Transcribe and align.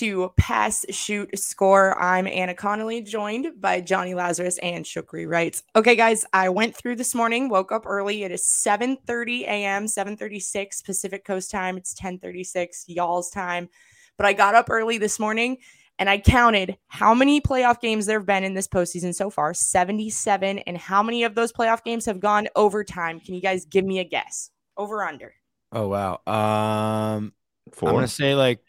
Welcome 0.00 0.18
into 0.20 0.32
Pass 0.36 0.86
Shoot 0.90 1.38
Score. 1.38 2.00
I'm 2.00 2.26
Anna 2.26 2.54
Connolly, 2.54 3.02
joined 3.02 3.60
by 3.60 3.82
Johnny 3.82 4.14
Lazarus 4.14 4.58
and 4.62 4.84
Shukri 4.84 5.28
Wrights. 5.28 5.62
Okay, 5.76 5.94
guys, 5.94 6.24
I 6.32 6.48
went 6.48 6.74
through 6.74 6.96
this 6.96 7.14
morning, 7.14 7.50
woke 7.50 7.70
up 7.70 7.84
early. 7.84 8.22
It 8.22 8.32
is 8.32 8.46
7:30 8.46 9.42
a.m., 9.42 9.86
7:36 9.86 10.82
Pacific 10.84 11.24
Coast 11.24 11.50
time. 11.50 11.76
It's 11.76 11.92
10:36 11.94 12.84
y'all's 12.88 13.28
time. 13.30 13.68
But 14.16 14.26
I 14.26 14.32
got 14.32 14.54
up 14.54 14.70
early 14.70 14.96
this 14.96 15.18
morning 15.18 15.58
and 15.98 16.08
I 16.08 16.18
counted 16.18 16.78
how 16.86 17.12
many 17.14 17.40
playoff 17.40 17.80
games 17.80 18.06
there 18.06 18.20
have 18.20 18.26
been 18.26 18.44
in 18.44 18.54
this 18.54 18.68
postseason 18.68 19.14
so 19.14 19.28
far 19.28 19.52
77. 19.52 20.60
And 20.60 20.78
how 20.78 21.02
many 21.02 21.24
of 21.24 21.34
those 21.34 21.52
playoff 21.52 21.84
games 21.84 22.06
have 22.06 22.20
gone 22.20 22.48
overtime? 22.56 23.20
Can 23.20 23.34
you 23.34 23.42
guys 23.42 23.66
give 23.66 23.84
me 23.84 23.98
a 23.98 24.04
guess? 24.04 24.50
Over 24.78 25.02
under. 25.02 25.34
Oh 25.72 25.88
wow. 25.88 26.20
Um 26.26 27.34
Four. 27.72 27.90
I'm 27.90 27.94
gonna 27.94 28.08
say 28.08 28.34
like 28.34 28.60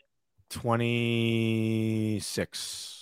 26. 0.51 2.97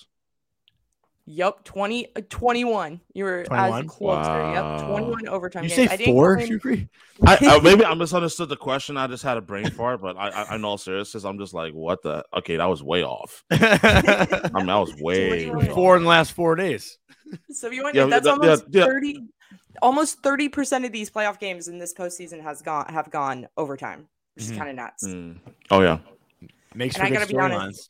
Yup, 1.31 1.63
20, 1.63 2.07
uh, 2.15 2.21
21. 2.27 3.01
You 3.13 3.23
were 3.23 3.43
21? 3.43 3.85
as 3.85 3.91
close 3.91 4.25
Wow. 4.25 4.77
Yep, 4.79 4.87
21 4.89 5.27
overtime 5.27 5.63
You 5.65 5.69
games. 5.69 5.89
say 5.89 5.93
I 5.93 5.97
didn't 5.97 6.15
four, 6.15 6.37
go 6.37 6.41
in- 6.41 6.49
Shukri? 6.49 6.89
I, 7.23 7.37
I, 7.41 7.59
maybe 7.59 7.85
I 7.85 7.93
misunderstood 7.93 8.49
the 8.49 8.55
question. 8.57 8.97
I 8.97 9.05
just 9.05 9.21
had 9.21 9.37
a 9.37 9.41
brain 9.41 9.69
fart, 9.69 10.01
but 10.01 10.17
I, 10.17 10.29
I, 10.29 10.55
in 10.55 10.65
all 10.65 10.79
seriousness, 10.79 11.25
I'm 11.25 11.37
just 11.37 11.53
like, 11.53 11.73
what 11.73 12.01
the? 12.01 12.25
Okay, 12.37 12.55
that 12.57 12.65
was 12.65 12.81
way 12.81 13.03
off. 13.03 13.43
I 13.51 14.49
mean, 14.55 14.65
that 14.65 14.75
was 14.79 14.95
way 15.01 15.51
way 15.51 15.67
Four 15.67 15.93
off. 15.93 15.97
in 15.97 16.03
the 16.03 16.09
last 16.09 16.31
four 16.31 16.55
days. 16.55 16.97
So 17.51 17.69
you 17.69 17.83
want 17.83 17.93
Yeah, 17.95 18.05
that's 18.07 18.25
yeah, 18.25 18.31
almost 18.31 18.63
yeah. 18.71 18.85
30 18.85 19.27
almost 19.83 20.23
30% 20.23 20.83
of 20.85 20.91
these 20.91 21.11
playoff 21.11 21.39
games 21.39 21.67
in 21.67 21.77
this 21.77 21.93
postseason 21.93 22.41
has 22.41 22.63
gone 22.63 22.87
have 22.91 23.11
gone 23.11 23.47
overtime, 23.55 24.07
which 24.33 24.45
is 24.45 24.51
Mhm. 24.51 24.57
kind 24.57 24.69
of 24.71 24.75
nuts. 24.77 25.05
Mm. 25.05 25.37
Oh 25.69 25.81
yeah. 25.81 25.99
Makes 26.75 26.95
And 26.95 27.01
for 27.07 27.07
I 27.07 27.17
gotta 27.17 27.27
be 27.31 27.37
honest, 27.37 27.89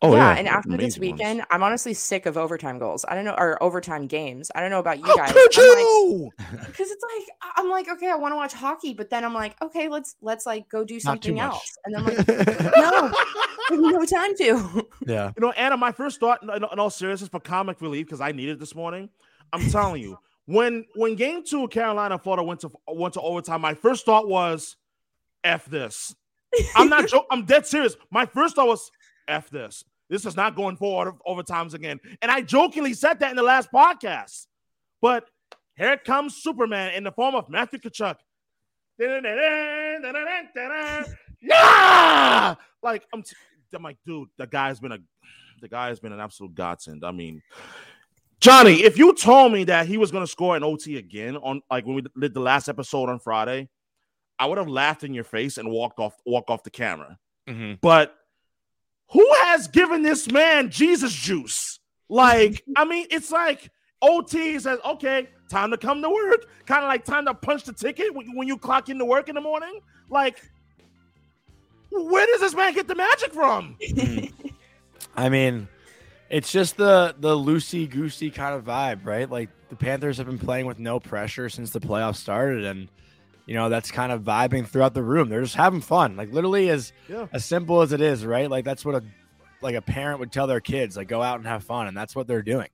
Oh 0.00 0.12
yeah, 0.14 0.32
yeah. 0.34 0.38
and 0.38 0.46
after 0.48 0.68
this 0.76 0.96
Amazing 0.96 1.02
ones. 1.10 1.18
weekend, 1.18 1.42
I'm 1.50 1.62
honestly 1.62 1.92
sick 1.94 2.26
of 2.26 2.36
overtime 2.36 2.78
goals. 2.78 3.04
I 3.08 3.14
don't 3.16 3.24
know, 3.24 3.34
or 3.36 3.60
overtime 3.60 4.06
games. 4.06 4.48
I 4.54 4.60
don't 4.60 4.70
know 4.70 4.78
about 4.78 4.98
you 4.98 5.04
How 5.06 5.16
guys. 5.16 5.32
could 5.32 5.58
I'm 5.58 5.68
like, 5.68 5.78
you? 5.78 6.30
because 6.66 6.90
it's 6.90 7.02
like 7.02 7.28
I- 7.42 7.52
I'm 7.60 7.68
like, 7.70 7.88
okay, 7.88 8.08
I 8.10 8.14
want 8.14 8.32
to 8.32 8.36
watch 8.36 8.52
hockey, 8.52 8.94
but 8.94 9.10
then 9.10 9.24
I'm 9.24 9.34
like, 9.34 9.60
okay, 9.60 9.88
let's 9.88 10.14
let's 10.20 10.46
like 10.46 10.68
go 10.68 10.84
do 10.84 11.00
something 11.00 11.40
else, 11.40 11.76
and 11.84 11.94
then 11.94 12.04
I'm 12.04 12.14
like, 12.16 12.28
no, 12.76 13.90
no 13.90 14.04
time 14.04 14.36
to. 14.36 14.86
yeah. 15.06 15.32
You 15.36 15.40
know, 15.40 15.50
Anna, 15.52 15.76
my 15.76 15.90
first 15.90 16.20
thought, 16.20 16.42
in, 16.42 16.50
in 16.50 16.78
all 16.78 16.90
seriousness, 16.90 17.28
for 17.30 17.40
comic 17.40 17.80
relief, 17.80 18.06
because 18.06 18.20
I 18.20 18.30
needed 18.32 18.60
this 18.60 18.74
morning. 18.76 19.08
I'm 19.52 19.68
telling 19.70 20.00
you, 20.02 20.18
when 20.44 20.84
when 20.94 21.16
Game 21.16 21.42
Two, 21.44 21.66
Carolina 21.68 22.18
Florida 22.18 22.44
went 22.44 22.60
to 22.60 22.70
went 22.86 23.14
to 23.14 23.20
overtime, 23.20 23.62
my 23.62 23.74
first 23.74 24.04
thought 24.06 24.28
was, 24.28 24.76
"F 25.42 25.64
this." 25.64 26.14
I'm 26.76 26.88
not 26.88 27.08
joking. 27.08 27.26
I'm 27.30 27.44
dead 27.44 27.66
serious. 27.66 27.96
My 28.10 28.26
first 28.26 28.56
thought 28.56 28.68
was, 28.68 28.90
"F 29.26 29.50
this." 29.50 29.84
This 30.10 30.24
is 30.24 30.36
not 30.36 30.56
going 30.56 30.76
forward 30.76 31.14
overtimes 31.26 31.74
again. 31.74 32.00
And 32.22 32.30
I 32.30 32.40
jokingly 32.40 32.94
said 32.94 33.20
that 33.20 33.30
in 33.30 33.36
the 33.36 33.42
last 33.42 33.70
podcast. 33.70 34.46
But 35.02 35.24
here 35.76 35.98
comes 35.98 36.36
Superman 36.36 36.94
in 36.94 37.04
the 37.04 37.12
form 37.12 37.34
of 37.34 37.48
Matthew 37.48 37.78
Tkachuk. 37.78 38.16
Yeah, 41.40 42.54
like 42.82 43.06
I'm, 43.12 43.22
t- 43.22 43.36
I'm 43.72 43.82
like, 43.84 43.98
dude, 44.04 44.28
the 44.38 44.46
guy's 44.48 44.80
been 44.80 44.90
a, 44.90 44.98
the 45.60 45.68
guy 45.68 45.86
has 45.88 46.00
been 46.00 46.12
an 46.12 46.18
absolute 46.18 46.52
godsend. 46.52 47.04
I 47.04 47.12
mean, 47.12 47.40
Johnny, 48.40 48.82
if 48.82 48.98
you 48.98 49.14
told 49.14 49.52
me 49.52 49.62
that 49.64 49.86
he 49.86 49.98
was 49.98 50.10
going 50.10 50.24
to 50.24 50.30
score 50.30 50.56
an 50.56 50.64
OT 50.64 50.96
again 50.96 51.36
on 51.36 51.60
like 51.70 51.86
when 51.86 51.94
we 51.94 52.02
did 52.20 52.34
the 52.34 52.40
last 52.40 52.68
episode 52.68 53.08
on 53.08 53.20
Friday, 53.20 53.68
I 54.38 54.46
would 54.46 54.58
have 54.58 54.68
laughed 54.68 55.04
in 55.04 55.14
your 55.14 55.24
face 55.24 55.58
and 55.58 55.70
walked 55.70 55.98
off, 55.98 56.14
walk 56.24 56.50
off 56.50 56.62
the 56.62 56.70
camera. 56.70 57.18
Mhm. 57.48 57.78
But 57.80 58.14
who 59.12 59.26
has 59.42 59.68
given 59.68 60.02
this 60.02 60.30
man 60.30 60.70
Jesus 60.70 61.12
juice? 61.12 61.80
Like, 62.08 62.62
I 62.76 62.84
mean, 62.84 63.06
it's 63.10 63.30
like 63.30 63.70
OT 64.02 64.58
says, 64.58 64.78
okay, 64.84 65.28
time 65.50 65.70
to 65.70 65.76
come 65.76 66.02
to 66.02 66.10
work. 66.10 66.46
Kind 66.66 66.84
of 66.84 66.88
like 66.88 67.04
time 67.04 67.26
to 67.26 67.34
punch 67.34 67.64
the 67.64 67.72
ticket 67.72 68.14
when, 68.14 68.36
when 68.36 68.46
you 68.46 68.58
clock 68.58 68.88
into 68.88 69.04
work 69.04 69.28
in 69.28 69.34
the 69.34 69.40
morning. 69.40 69.80
Like, 70.10 70.40
where 71.90 72.26
does 72.26 72.40
this 72.40 72.54
man 72.54 72.74
get 72.74 72.86
the 72.86 72.94
magic 72.94 73.32
from? 73.32 73.76
I 75.16 75.28
mean, 75.28 75.68
it's 76.30 76.52
just 76.52 76.76
the 76.76 77.14
the 77.18 77.34
loosey 77.34 77.88
goosey 77.88 78.30
kind 78.30 78.54
of 78.54 78.64
vibe, 78.64 79.04
right? 79.06 79.28
Like 79.28 79.48
the 79.70 79.76
Panthers 79.76 80.18
have 80.18 80.26
been 80.26 80.38
playing 80.38 80.66
with 80.66 80.78
no 80.78 81.00
pressure 81.00 81.48
since 81.48 81.70
the 81.70 81.80
playoffs 81.80 82.16
started, 82.16 82.64
and 82.64 82.88
you 83.48 83.54
know 83.54 83.68
that's 83.70 83.90
kind 83.90 84.12
of 84.12 84.22
vibing 84.22 84.66
throughout 84.68 84.92
the 84.94 85.02
room. 85.02 85.28
They're 85.30 85.42
just 85.42 85.56
having 85.56 85.80
fun, 85.80 86.16
like 86.16 86.32
literally 86.32 86.68
as 86.68 86.92
Yeah. 87.08 87.26
as 87.32 87.44
simple 87.44 87.80
as 87.82 87.92
it 87.92 88.00
is, 88.00 88.24
right? 88.24 88.48
Like 88.50 88.64
that's 88.64 88.84
what 88.84 88.94
a 88.94 89.02
like 89.62 89.74
a 89.74 89.82
parent 89.82 90.20
would 90.20 90.30
tell 90.30 90.46
their 90.46 90.60
kids, 90.60 90.96
like 90.96 91.08
go 91.08 91.22
out 91.22 91.38
and 91.38 91.46
have 91.48 91.64
fun, 91.64 91.88
and 91.88 91.96
that's 91.96 92.14
what 92.14 92.26
they're 92.28 92.42
doing. 92.42 92.68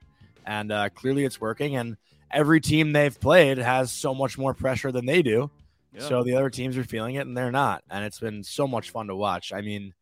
And 0.44 0.70
uh, 0.70 0.88
clearly, 0.90 1.24
it's 1.24 1.40
working. 1.40 1.76
And 1.76 1.96
every 2.30 2.60
team 2.60 2.92
they've 2.92 3.18
played 3.18 3.58
has 3.58 3.92
so 3.92 4.14
much 4.14 4.36
more 4.36 4.52
pressure 4.52 4.90
than 4.92 5.06
they 5.06 5.22
do. 5.22 5.50
Yeah. 5.94 6.00
So 6.00 6.24
the 6.24 6.34
other 6.34 6.50
teams 6.50 6.76
are 6.76 6.84
feeling 6.84 7.14
it 7.14 7.26
and 7.26 7.36
they're 7.36 7.52
not. 7.52 7.84
And 7.88 8.04
it's 8.04 8.18
been 8.18 8.42
so 8.42 8.66
much 8.66 8.90
fun 8.90 9.06
to 9.06 9.14
watch. 9.16 9.52
I 9.52 9.60
mean, 9.60 9.94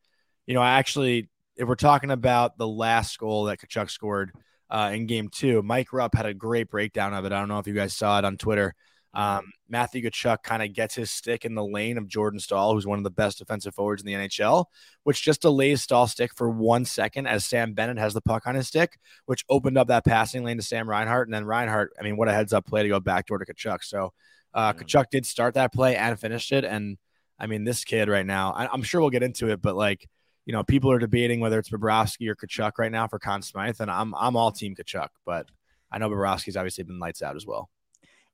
you 0.47 0.55
know, 0.55 0.62
I 0.62 0.78
actually, 0.78 1.28
if 1.56 1.69
we're 1.69 1.75
talking 1.75 2.11
about 2.11 2.56
the 2.56 2.66
last 2.66 3.19
goal 3.19 3.44
that 3.44 3.61
Tkachuk 3.61 3.91
scored 3.91 4.32
uh, 4.71 4.91
in 4.94 5.06
game 5.06 5.28
two, 5.28 5.62
Mike 5.62 5.93
Rupp 5.93 6.15
had 6.16 6.25
a 6.25 6.32
great 6.34 6.71
breakdown 6.71 7.12
of 7.12 7.27
it. 7.27 7.32
I 7.32 7.38
don't 7.38 7.49
know 7.49 7.59
if 7.59 7.66
you 7.66 7.75
guys 7.75 7.93
saw 7.94 8.19
it 8.19 8.25
on 8.25 8.38
Twitter. 8.38 8.75
Um, 9.15 9.53
Matthew 9.69 10.03
Tkachuk 10.03 10.43
kind 10.43 10.62
of 10.62 10.73
gets 10.73 10.95
his 10.95 11.11
stick 11.11 11.45
in 11.45 11.55
the 11.55 11.65
lane 11.65 11.99
of 11.99 12.09
Jordan 12.09 12.41
Staal, 12.41 12.73
who's 12.73 12.87
one 12.87 12.99
of 12.99 13.05
the 13.05 13.11
best 13.11 13.39
defensive 13.39 13.75
forwards 13.75 14.03
in 14.03 14.06
the 14.06 14.15
NHL, 14.15 14.67
which 15.05 15.23
just 15.23 15.43
delays 15.43 15.83
Staal's 15.83 16.12
stick 16.12 16.34
for 16.34 16.49
one 16.49 16.84
second 16.84 17.27
as 17.27 17.45
Sam 17.45 17.75
Bennett 17.75 17.99
has 17.99 18.15
the 18.15 18.23
puck 18.23 18.47
on 18.47 18.55
his 18.55 18.69
stick, 18.69 18.99
which 19.27 19.45
opened 19.50 19.77
up 19.77 19.89
that 19.89 20.05
passing 20.06 20.45
lane 20.45 20.56
to 20.56 20.62
Sam 20.62 20.89
Reinhart. 20.89 21.28
And 21.28 21.34
then 21.34 21.45
Reinhart, 21.45 21.93
I 22.00 22.03
mean, 22.03 22.17
what 22.17 22.28
a 22.28 22.33
heads 22.33 22.53
up 22.53 22.67
play 22.67 22.83
to 22.83 22.89
go 22.89 23.00
backdoor 23.00 23.39
to 23.39 23.45
Tkachuk. 23.45 23.84
So 23.84 24.12
uh, 24.55 24.73
Yeah. 24.77 24.83
Tkachuk 24.83 25.11
did 25.11 25.27
start 25.27 25.55
that 25.55 25.73
play 25.73 25.97
and 25.97 26.19
finished 26.19 26.53
it. 26.53 26.65
And 26.65 26.97
I 27.39 27.47
mean, 27.47 27.65
this 27.65 27.84
kid 27.84 28.09
right 28.09 28.27
now, 28.27 28.53
I, 28.53 28.69
I'm 28.73 28.83
sure 28.83 29.00
we'll 29.00 29.11
get 29.11 29.23
into 29.23 29.50
it, 29.50 29.61
but 29.61 29.77
like, 29.77 30.09
you 30.44 30.53
know, 30.53 30.65
people 30.65 30.91
are 30.91 30.99
debating 30.99 31.41
whether 31.41 31.59
it's 31.59 31.71
Bobrovsky 31.71 32.29
or 32.29 32.34
Tkachuk 32.34 32.73
right 32.79 32.91
now 32.91 33.06
for 33.06 33.19
Conn 33.19 33.43
Smythe, 33.43 33.81
and 33.81 33.89
I'm 33.89 34.12
I'm 34.15 34.34
all 34.34 34.50
team 34.50 34.75
Tkachuk, 34.75 35.09
but 35.25 35.47
I 35.91 35.99
know 35.99 36.11
Bobrovsky's 36.11 36.56
obviously 36.56 36.83
been 36.83 36.99
lights 36.99 37.23
out 37.23 37.37
as 37.37 37.47
well. 37.47 37.71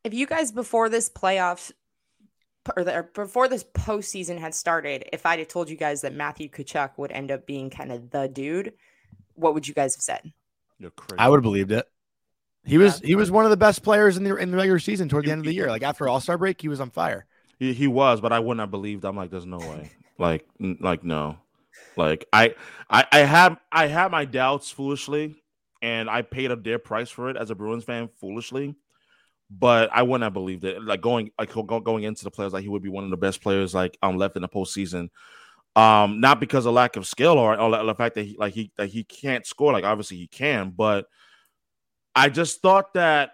If 0.08 0.14
you 0.14 0.26
guys 0.26 0.52
before 0.52 0.88
this 0.88 1.10
playoffs 1.10 1.70
or, 2.74 2.82
the, 2.82 2.94
or 2.94 3.02
before 3.02 3.46
this 3.46 3.62
postseason 3.62 4.38
had 4.38 4.54
started, 4.54 5.04
if 5.12 5.26
I'd 5.26 5.38
have 5.38 5.48
told 5.48 5.69
you 5.69 5.76
guys 5.76 6.00
that 6.00 6.14
Matthew 6.14 6.48
Tkachuk 6.48 6.92
would 6.96 7.12
end 7.12 7.30
up 7.30 7.44
being 7.44 7.69
kind 7.69 7.92
of 7.92 8.08
the 8.08 8.26
dude, 8.26 8.72
what 9.34 9.52
would 9.52 9.68
you 9.68 9.74
guys 9.74 9.94
have 9.97 10.00
said? 10.00 10.32
You're 10.78 10.92
crazy. 10.92 11.18
I 11.18 11.28
would 11.28 11.36
have 11.36 11.42
believed 11.42 11.72
it. 11.72 11.86
He 12.65 12.78
was 12.78 13.00
he 13.00 13.16
was 13.16 13.30
one 13.30 13.44
of 13.44 13.50
the 13.50 13.59
best 13.59 13.83
players 13.83 14.16
in 14.16 14.24
the 14.24 14.34
in 14.36 14.50
the 14.50 14.56
regular 14.56 14.78
season 14.78 15.10
toward 15.10 15.27
the 15.27 15.30
end 15.30 15.41
of 15.41 15.44
the 15.44 15.53
year. 15.53 15.68
Like 15.68 15.83
after 15.83 16.09
All 16.09 16.21
Star 16.21 16.38
break, 16.38 16.59
he 16.59 16.68
was 16.68 16.80
on 16.80 16.88
fire. 16.88 17.27
He, 17.59 17.74
he 17.74 17.86
was, 17.86 18.22
but 18.22 18.33
I 18.33 18.38
wouldn't 18.38 18.60
have 18.60 18.71
believed. 18.71 19.04
I'm 19.04 19.15
like, 19.15 19.30
there's 19.30 19.44
no 19.44 19.59
way. 19.59 19.91
Like, 20.16 20.48
n- 20.59 20.78
like 20.80 21.04
no. 21.04 21.36
Like 21.97 22.27
I, 22.33 22.54
I, 22.88 23.04
I 23.12 23.18
have, 23.18 23.59
I 23.71 23.88
have 23.88 24.10
my 24.10 24.24
doubts 24.24 24.71
foolishly, 24.71 25.36
and 25.83 26.09
I 26.09 26.22
paid 26.22 26.50
a 26.50 26.56
dear 26.56 26.78
price 26.78 27.10
for 27.10 27.28
it 27.28 27.36
as 27.36 27.50
a 27.50 27.54
Bruins 27.54 27.84
fan 27.84 28.09
foolishly. 28.18 28.74
But 29.50 29.91
I 29.92 30.03
wouldn't 30.03 30.24
have 30.24 30.34
believed 30.34 30.65
it. 30.65 30.83
Like 30.83 31.00
going, 31.00 31.30
like 31.39 31.53
go- 31.53 31.80
going 31.80 32.04
into 32.04 32.24
the 32.24 32.30
players, 32.30 32.53
like 32.53 32.62
he 32.62 32.68
would 32.68 32.83
be 32.83 32.91
one 32.91 33.04
of 33.04 33.10
the 33.10 33.16
best 33.16 33.41
players, 33.42 33.74
like 33.74 33.97
um 34.03 34.16
left 34.18 34.36
in 34.36 34.42
the 34.42 34.48
postseason. 34.48 35.09
Um, 35.77 36.21
not 36.21 36.41
because 36.41 36.66
of 36.66 36.74
lack 36.74 36.97
of 36.97 37.06
skill 37.06 37.39
or, 37.39 37.59
or 37.59 37.84
the 37.84 37.95
fact 37.95 38.16
that 38.16 38.24
he 38.24 38.36
like 38.39 38.53
he 38.53 38.72
that 38.77 38.89
he 38.89 39.04
can't 39.04 39.47
score. 39.47 39.72
Like 39.72 39.84
obviously 39.84 40.16
he 40.16 40.27
can, 40.27 40.71
but 40.77 41.06
I 42.15 42.28
just 42.28 42.60
thought 42.62 42.95
that 42.95 43.33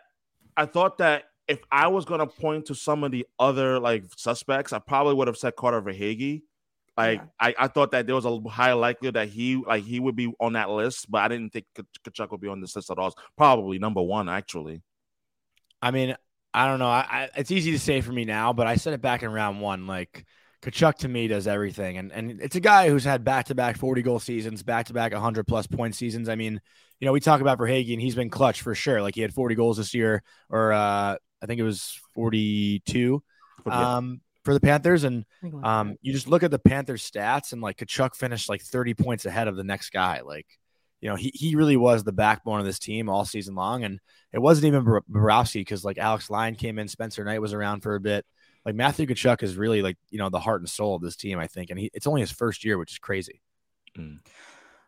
I 0.57 0.67
thought 0.67 0.99
that 0.99 1.25
if 1.49 1.61
I 1.71 1.89
was 1.89 2.05
gonna 2.05 2.27
point 2.27 2.67
to 2.67 2.75
some 2.75 3.03
of 3.03 3.13
the 3.13 3.27
other 3.39 3.81
like 3.81 4.05
suspects, 4.17 4.73
I 4.73 4.79
probably 4.79 5.15
would 5.15 5.27
have 5.29 5.37
said 5.39 5.57
Carter 5.57 5.81
Verhaeghe 5.83 6.43
Like 6.97 7.21
Yeah. 7.21 7.27
I, 7.41 7.55
I 7.59 7.69
thought 7.69 7.91
that 7.93 8.07
there 8.07 8.15
was 8.15 8.27
a 8.27 8.41
high 8.49 8.73
likelihood 8.73 9.15
that 9.15 9.29
he 9.29 9.57
like 9.57 9.85
he 9.85 10.01
would 10.01 10.17
be 10.17 10.33
on 10.41 10.53
that 10.55 10.71
list, 10.71 11.11
but 11.11 11.23
I 11.23 11.29
didn't 11.29 11.53
think 11.53 11.67
Ka- 11.75 11.83
Tkachuk 12.07 12.31
would 12.31 12.41
be 12.41 12.49
on 12.49 12.61
this 12.61 12.77
list 12.77 12.91
at 12.91 12.99
all. 12.99 13.15
Probably 13.37 13.79
number 13.79 14.03
one, 14.03 14.29
actually. 14.29 14.83
I 15.85 15.91
mean, 15.91 16.17
I 16.53 16.67
don't 16.67 16.79
know. 16.79 16.89
I, 16.89 17.07
I, 17.09 17.29
it's 17.37 17.51
easy 17.51 17.73
to 17.73 17.79
say 17.79 18.01
for 18.01 18.13
me 18.13 18.25
now, 18.25 18.53
but 18.53 18.67
I 18.67 18.77
said 18.77 18.95
it 18.95 19.01
back 19.01 19.23
in 19.23 19.33
round 19.33 19.61
one. 19.61 19.87
Like 19.87 20.25
Tkachuk 20.63 20.95
to 20.99 21.09
me 21.09 21.29
does 21.29 21.47
everything, 21.47 21.99
and 21.99 22.13
and 22.13 22.41
it's 22.41 22.57
a 22.57 22.61
guy 22.61 22.89
who's 22.89 23.05
had 23.05 23.25
back 23.25 23.47
to 23.47 23.55
back 23.55 23.77
forty 23.77 24.03
goal 24.03 24.19
seasons, 24.19 24.63
back 24.63 24.87
to 24.87 24.93
back 24.93 25.13
hundred 25.13 25.47
plus 25.47 25.67
point 25.67 25.95
seasons. 25.95 26.29
I 26.29 26.37
mean, 26.37 26.61
you 27.01 27.07
know, 27.07 27.13
we 27.13 27.21
talk 27.21 27.41
about 27.41 27.59
Verhaeghe, 27.59 27.93
and 27.93 28.01
he's 28.03 28.15
been 28.15 28.31
clutch 28.31 28.63
for 28.63 28.75
sure. 28.75 29.03
Like 29.03 29.15
he 29.15 29.21
had 29.21 29.35
forty 29.35 29.55
goals 29.55 29.77
this 29.77 29.95
year, 29.95 30.23
or 30.49 30.73
uh, 30.73 31.17
I 31.43 31.47
think 31.47 31.61
it 31.61 31.65
was 31.65 32.01
forty 32.15 32.81
two 32.87 33.23
um, 33.67 34.21
for 34.45 34.55
the 34.55 34.61
Panthers, 34.61 35.05
and 35.05 35.25
um, 35.65 35.97
you 36.03 36.13
just 36.13 36.29
look 36.29 36.43
at 36.43 36.51
the 36.51 36.59
Panthers 36.59 37.09
stats, 37.09 37.53
and 37.53 37.61
like 37.63 37.79
Tkachuk 37.79 38.15
finished 38.15 38.49
like 38.49 38.63
30 38.63 38.95
points 38.95 39.27
ahead 39.27 39.49
of 39.49 39.57
the 39.57 39.65
next 39.65 39.91
guy. 39.91 40.21
Like, 40.21 40.47
you 41.05 41.11
know, 41.11 41.17
he, 41.17 41.31
he 41.35 41.55
really 41.55 41.77
was 41.77 42.03
the 42.03 42.13
backbone 42.13 42.61
of 42.61 42.65
this 42.65 42.79
team 42.79 43.11
all 43.11 43.27
season 43.27 43.55
long. 43.55 43.85
And 43.85 44.01
it 44.33 44.39
wasn't 44.39 44.69
even 44.69 44.85
Bor- 44.85 45.05
Borowski 45.07 45.61
because 45.61 45.85
like 45.85 45.99
Alex 45.99 46.31
Lyon 46.31 46.55
came 46.55 46.79
in, 46.79 46.89
Spencer 46.89 47.23
Knight 47.23 47.43
was 47.43 47.53
around 47.53 47.83
for 47.83 47.95
a 47.95 48.01
bit. 48.01 48.25
Like 48.65 48.75
Matthew 48.75 49.07
Tkachuk 49.07 49.43
is 49.43 49.59
really 49.59 49.83
like, 49.83 49.99
you 50.09 50.17
know, 50.17 50.31
the 50.31 50.41
heart 50.41 50.63
and 50.63 50.69
soul 50.69 50.97
of 50.97 51.03
this 51.03 51.17
team, 51.17 51.39
I 51.39 51.47
think. 51.47 51.69
And 51.69 51.79
he, 51.79 51.91
it's 51.93 52.07
only 52.07 52.23
his 52.23 52.33
first 52.33 52.65
year, 52.65 52.79
which 52.79 52.93
is 52.93 52.99
crazy. 52.99 53.43
Mm. 53.99 54.21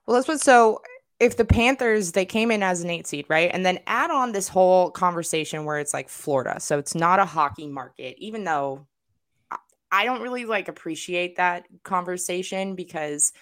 Well, 0.06 0.14
that's 0.14 0.26
what 0.26 0.40
so 0.40 0.80
if 1.20 1.36
the 1.36 1.44
Panthers 1.44 2.12
they 2.12 2.24
came 2.24 2.50
in 2.50 2.62
as 2.62 2.80
an 2.80 2.88
eight 2.88 3.06
seed, 3.06 3.26
right? 3.28 3.50
And 3.52 3.66
then 3.66 3.78
add 3.86 4.10
on 4.10 4.32
this 4.32 4.48
whole 4.48 4.90
conversation 4.90 5.66
where 5.66 5.78
it's 5.80 5.92
like 5.92 6.08
Florida. 6.08 6.60
So 6.60 6.78
it's 6.78 6.94
not 6.94 7.18
a 7.18 7.26
hockey 7.26 7.66
market, 7.66 8.16
even 8.16 8.44
though 8.44 8.86
I- 9.50 9.58
I 9.92 10.04
don't 10.06 10.22
really 10.22 10.46
like 10.46 10.68
appreciate 10.68 11.36
that 11.36 11.66
conversation 11.82 12.74
because 12.74 13.34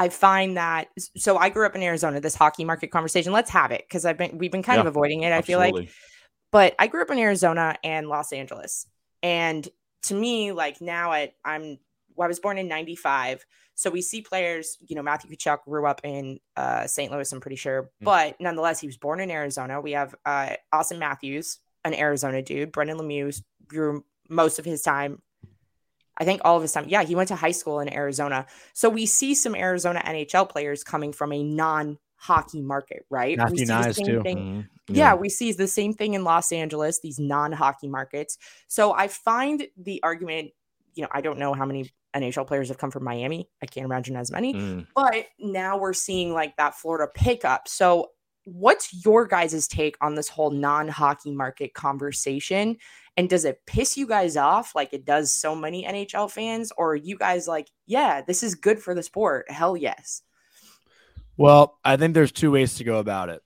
I 0.00 0.08
find 0.08 0.56
that 0.56 0.88
so 1.18 1.36
I 1.36 1.50
grew 1.50 1.66
up 1.66 1.76
in 1.76 1.82
Arizona, 1.82 2.22
this 2.22 2.34
hockey 2.34 2.64
market 2.64 2.90
conversation. 2.90 3.34
Let's 3.34 3.50
have 3.50 3.70
it 3.70 3.84
because 3.86 4.06
I've 4.06 4.16
been 4.16 4.38
we've 4.38 4.50
been 4.50 4.62
kind 4.62 4.80
of 4.80 4.86
avoiding 4.86 5.24
it, 5.24 5.32
I 5.32 5.42
feel 5.42 5.58
like. 5.58 5.74
But 6.50 6.74
I 6.78 6.86
grew 6.86 7.02
up 7.02 7.10
in 7.10 7.18
Arizona 7.18 7.76
and 7.84 8.08
Los 8.08 8.32
Angeles. 8.32 8.86
And 9.22 9.68
to 10.04 10.14
me, 10.14 10.52
like 10.52 10.80
now 10.80 11.12
at 11.12 11.34
I'm 11.44 11.78
well, 12.16 12.24
I 12.24 12.28
was 12.28 12.40
born 12.40 12.56
in 12.56 12.66
95. 12.66 13.44
So 13.74 13.90
we 13.90 14.00
see 14.00 14.22
players, 14.22 14.78
you 14.88 14.96
know, 14.96 15.02
Matthew 15.02 15.36
Tkachuk 15.36 15.64
grew 15.64 15.86
up 15.86 16.00
in 16.02 16.40
uh, 16.56 16.86
St. 16.86 17.12
Louis, 17.12 17.30
I'm 17.30 17.40
pretty 17.40 17.56
sure. 17.56 17.90
But 18.00 18.40
nonetheless, 18.40 18.80
he 18.80 18.86
was 18.86 18.96
born 18.96 19.20
in 19.20 19.30
Arizona. 19.30 19.82
We 19.82 19.92
have 19.92 20.14
uh, 20.24 20.54
Auston 20.72 20.98
Matthews, 20.98 21.58
an 21.84 21.92
Arizona 21.92 22.40
dude. 22.40 22.72
Brendan 22.72 22.96
Lemieux 22.96 23.38
grew 23.66 24.04
most 24.30 24.58
of 24.58 24.64
his 24.64 24.80
time. 24.80 25.20
I 26.20 26.24
think 26.24 26.42
all 26.44 26.56
of 26.56 26.62
his 26.62 26.70
time. 26.72 26.84
Yeah, 26.88 27.02
he 27.02 27.14
went 27.14 27.28
to 27.28 27.34
high 27.36 27.50
school 27.50 27.80
in 27.80 27.92
Arizona. 27.92 28.46
So 28.74 28.88
we 28.90 29.06
see 29.06 29.34
some 29.34 29.54
Arizona 29.56 30.00
NHL 30.04 30.48
players 30.48 30.84
coming 30.84 31.12
from 31.12 31.32
a 31.32 31.42
non 31.42 31.98
hockey 32.16 32.60
market, 32.60 33.06
right? 33.08 33.38
Matthew 33.38 33.64
Knies, 33.64 33.96
too. 34.04 34.22
thing- 34.22 34.68
Mhm. 34.90 34.96
yeah, 34.96 35.14
we 35.14 35.30
see 35.30 35.52
the 35.52 35.66
same 35.66 35.94
thing 35.94 36.12
in 36.12 36.22
Los 36.22 36.52
Angeles, 36.52 37.00
these 37.00 37.18
non-hockey 37.18 37.88
markets. 37.88 38.36
So 38.68 38.92
I 38.92 39.08
find 39.08 39.66
the 39.78 40.02
argument, 40.02 40.50
you 40.94 41.02
know, 41.02 41.08
I 41.12 41.22
don't 41.22 41.38
know 41.38 41.54
how 41.54 41.64
many 41.64 41.90
NHL 42.14 42.44
players 42.44 42.68
have 42.68 42.76
come 42.76 42.90
from 42.90 43.04
Miami. 43.04 43.48
I 43.62 43.66
can't 43.66 43.86
imagine 43.86 44.16
as 44.16 44.30
many, 44.30 44.52
Mm. 44.52 44.86
but 44.94 45.28
now 45.38 45.78
we're 45.78 45.94
seeing 45.94 46.34
like 46.34 46.56
that 46.58 46.74
Florida 46.74 47.10
pickup. 47.14 47.68
So 47.68 48.10
what's 48.52 49.04
your 49.04 49.26
guys' 49.26 49.68
take 49.68 49.96
on 50.00 50.14
this 50.14 50.28
whole 50.28 50.50
non-hockey 50.50 51.30
market 51.30 51.72
conversation? 51.72 52.76
And 53.16 53.28
does 53.28 53.44
it 53.44 53.60
piss 53.66 53.96
you 53.96 54.06
guys 54.06 54.36
off 54.36 54.74
like 54.74 54.92
it 54.92 55.04
does 55.04 55.32
so 55.32 55.54
many 55.54 55.84
NHL 55.84 56.30
fans? 56.30 56.72
Or 56.76 56.92
are 56.92 56.96
you 56.96 57.16
guys 57.16 57.46
like, 57.46 57.68
yeah, 57.86 58.22
this 58.22 58.42
is 58.42 58.54
good 58.54 58.80
for 58.80 58.94
the 58.94 59.02
sport? 59.02 59.50
Hell 59.50 59.76
yes. 59.76 60.22
Well, 61.36 61.78
I 61.84 61.96
think 61.96 62.14
there's 62.14 62.32
two 62.32 62.50
ways 62.50 62.74
to 62.76 62.84
go 62.84 62.98
about 62.98 63.28
it. 63.28 63.42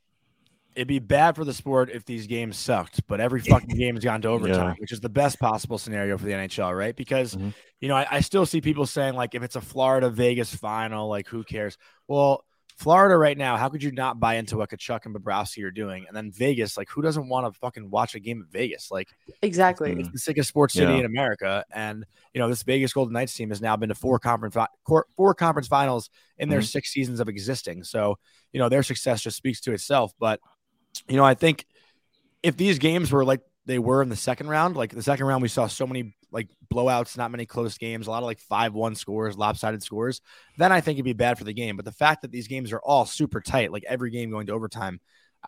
It'd 0.74 0.88
be 0.88 0.98
bad 0.98 1.36
for 1.36 1.44
the 1.44 1.54
sport 1.54 1.90
if 1.90 2.04
these 2.04 2.26
games 2.26 2.56
sucked, 2.56 3.06
but 3.06 3.20
every 3.20 3.40
fucking 3.40 3.76
game 3.76 3.94
has 3.94 4.02
gone 4.04 4.22
to 4.22 4.28
overtime, 4.28 4.70
Yeah. 4.70 4.74
which 4.78 4.90
is 4.90 5.00
the 5.00 5.08
best 5.08 5.38
possible 5.38 5.78
scenario 5.78 6.18
for 6.18 6.24
the 6.24 6.32
NHL, 6.32 6.76
right? 6.76 6.96
Because 6.96 7.36
Mhm. 7.36 7.54
you 7.80 7.88
know, 7.88 7.94
I, 7.94 8.06
I 8.10 8.20
still 8.20 8.46
see 8.46 8.60
people 8.60 8.86
saying 8.86 9.14
like 9.14 9.34
if 9.34 9.42
it's 9.42 9.54
a 9.54 9.60
Florida 9.60 10.10
Vegas 10.10 10.52
final, 10.54 11.08
like 11.08 11.28
who 11.28 11.44
cares? 11.44 11.78
Well, 12.08 12.44
Florida 12.76 13.17
right 13.17 13.38
now, 13.38 13.56
how 13.56 13.69
could 13.69 13.82
you 13.85 13.93
not 13.93 14.19
buy 14.19 14.35
into 14.35 14.56
what 14.56 14.69
Tkachuk 14.71 15.06
and 15.06 15.15
Bobrovsky 15.15 15.62
are 15.65 15.71
doing? 15.71 16.06
And 16.09 16.17
then 16.17 16.32
Vegas, 16.32 16.76
like 16.76 16.88
who 16.91 17.03
doesn't 17.03 17.29
want 17.29 17.47
to 17.53 17.59
fucking 17.61 17.88
watch 17.88 18.17
a 18.17 18.21
game 18.21 18.43
at 18.43 18.53
Vegas? 18.53 18.91
Like 18.91 19.09
Exactly. 19.43 19.93
it's 19.93 20.11
the 20.11 20.19
sickest 20.19 20.49
sports 20.49 20.75
city 20.75 20.93
Yeah. 20.93 20.99
in 20.99 21.05
America, 21.05 21.65
and 21.73 22.05
you 22.32 22.41
know 22.41 22.49
this 22.49 22.65
Vegas 22.65 22.93
Golden 22.93 23.12
Knights 23.12 23.35
team 23.35 23.50
has 23.50 23.61
now 23.61 23.76
been 23.76 23.91
to 23.91 23.94
four 23.94 24.19
conference 24.19 24.56
four 25.17 25.35
conference 25.35 25.69
finals 25.69 26.11
in 26.38 26.49
their 26.49 26.61
Mhm. 26.61 26.69
six 26.71 26.91
seasons 26.91 27.21
of 27.21 27.29
existing. 27.29 27.85
So 27.85 28.19
you 28.53 28.59
know 28.59 28.69
their 28.69 28.82
success 28.82 29.23
just 29.23 29.37
speaks 29.37 29.61
to 29.62 29.73
itself. 29.73 30.12
But 30.19 30.41
you 31.09 31.17
know 31.17 31.25
I 31.25 31.35
think 31.35 31.67
if 32.43 32.56
these 32.56 32.79
games 32.81 33.12
were 33.12 33.25
like 33.25 33.41
they 33.66 33.78
were 33.78 34.02
in 34.02 34.08
the 34.08 34.16
second 34.16 34.49
round, 34.49 34.76
like 34.76 34.93
the 34.93 35.02
second 35.02 35.26
round 35.26 35.43
we 35.43 35.49
saw 35.49 35.66
so 35.66 35.87
many 35.87 36.14
like 36.31 36.49
blowouts, 36.72 37.16
not 37.16 37.31
many 37.31 37.46
close 37.46 37.78
games, 37.78 38.06
a 38.06 38.11
lot 38.11 38.22
of 38.22 38.26
like 38.26 38.40
five 38.40 38.75
one 38.75 38.94
scores, 38.94 39.38
lopsided 39.38 39.82
scores. 39.82 40.20
Then 40.58 40.72
I 40.72 40.81
think 40.81 40.96
it'd 40.96 41.05
be 41.05 41.12
bad 41.12 41.38
for 41.38 41.44
the 41.44 41.55
game. 41.55 41.76
But 41.76 41.84
the 41.84 41.93
fact 41.93 42.22
that 42.22 42.32
these 42.32 42.49
games 42.49 42.72
are 42.72 42.81
all 42.81 43.06
super 43.06 43.40
tight, 43.40 43.72
like 43.72 43.84
every 43.88 44.11
game 44.11 44.31
going 44.31 44.46
to 44.46 44.52
overtime. 44.52 45.00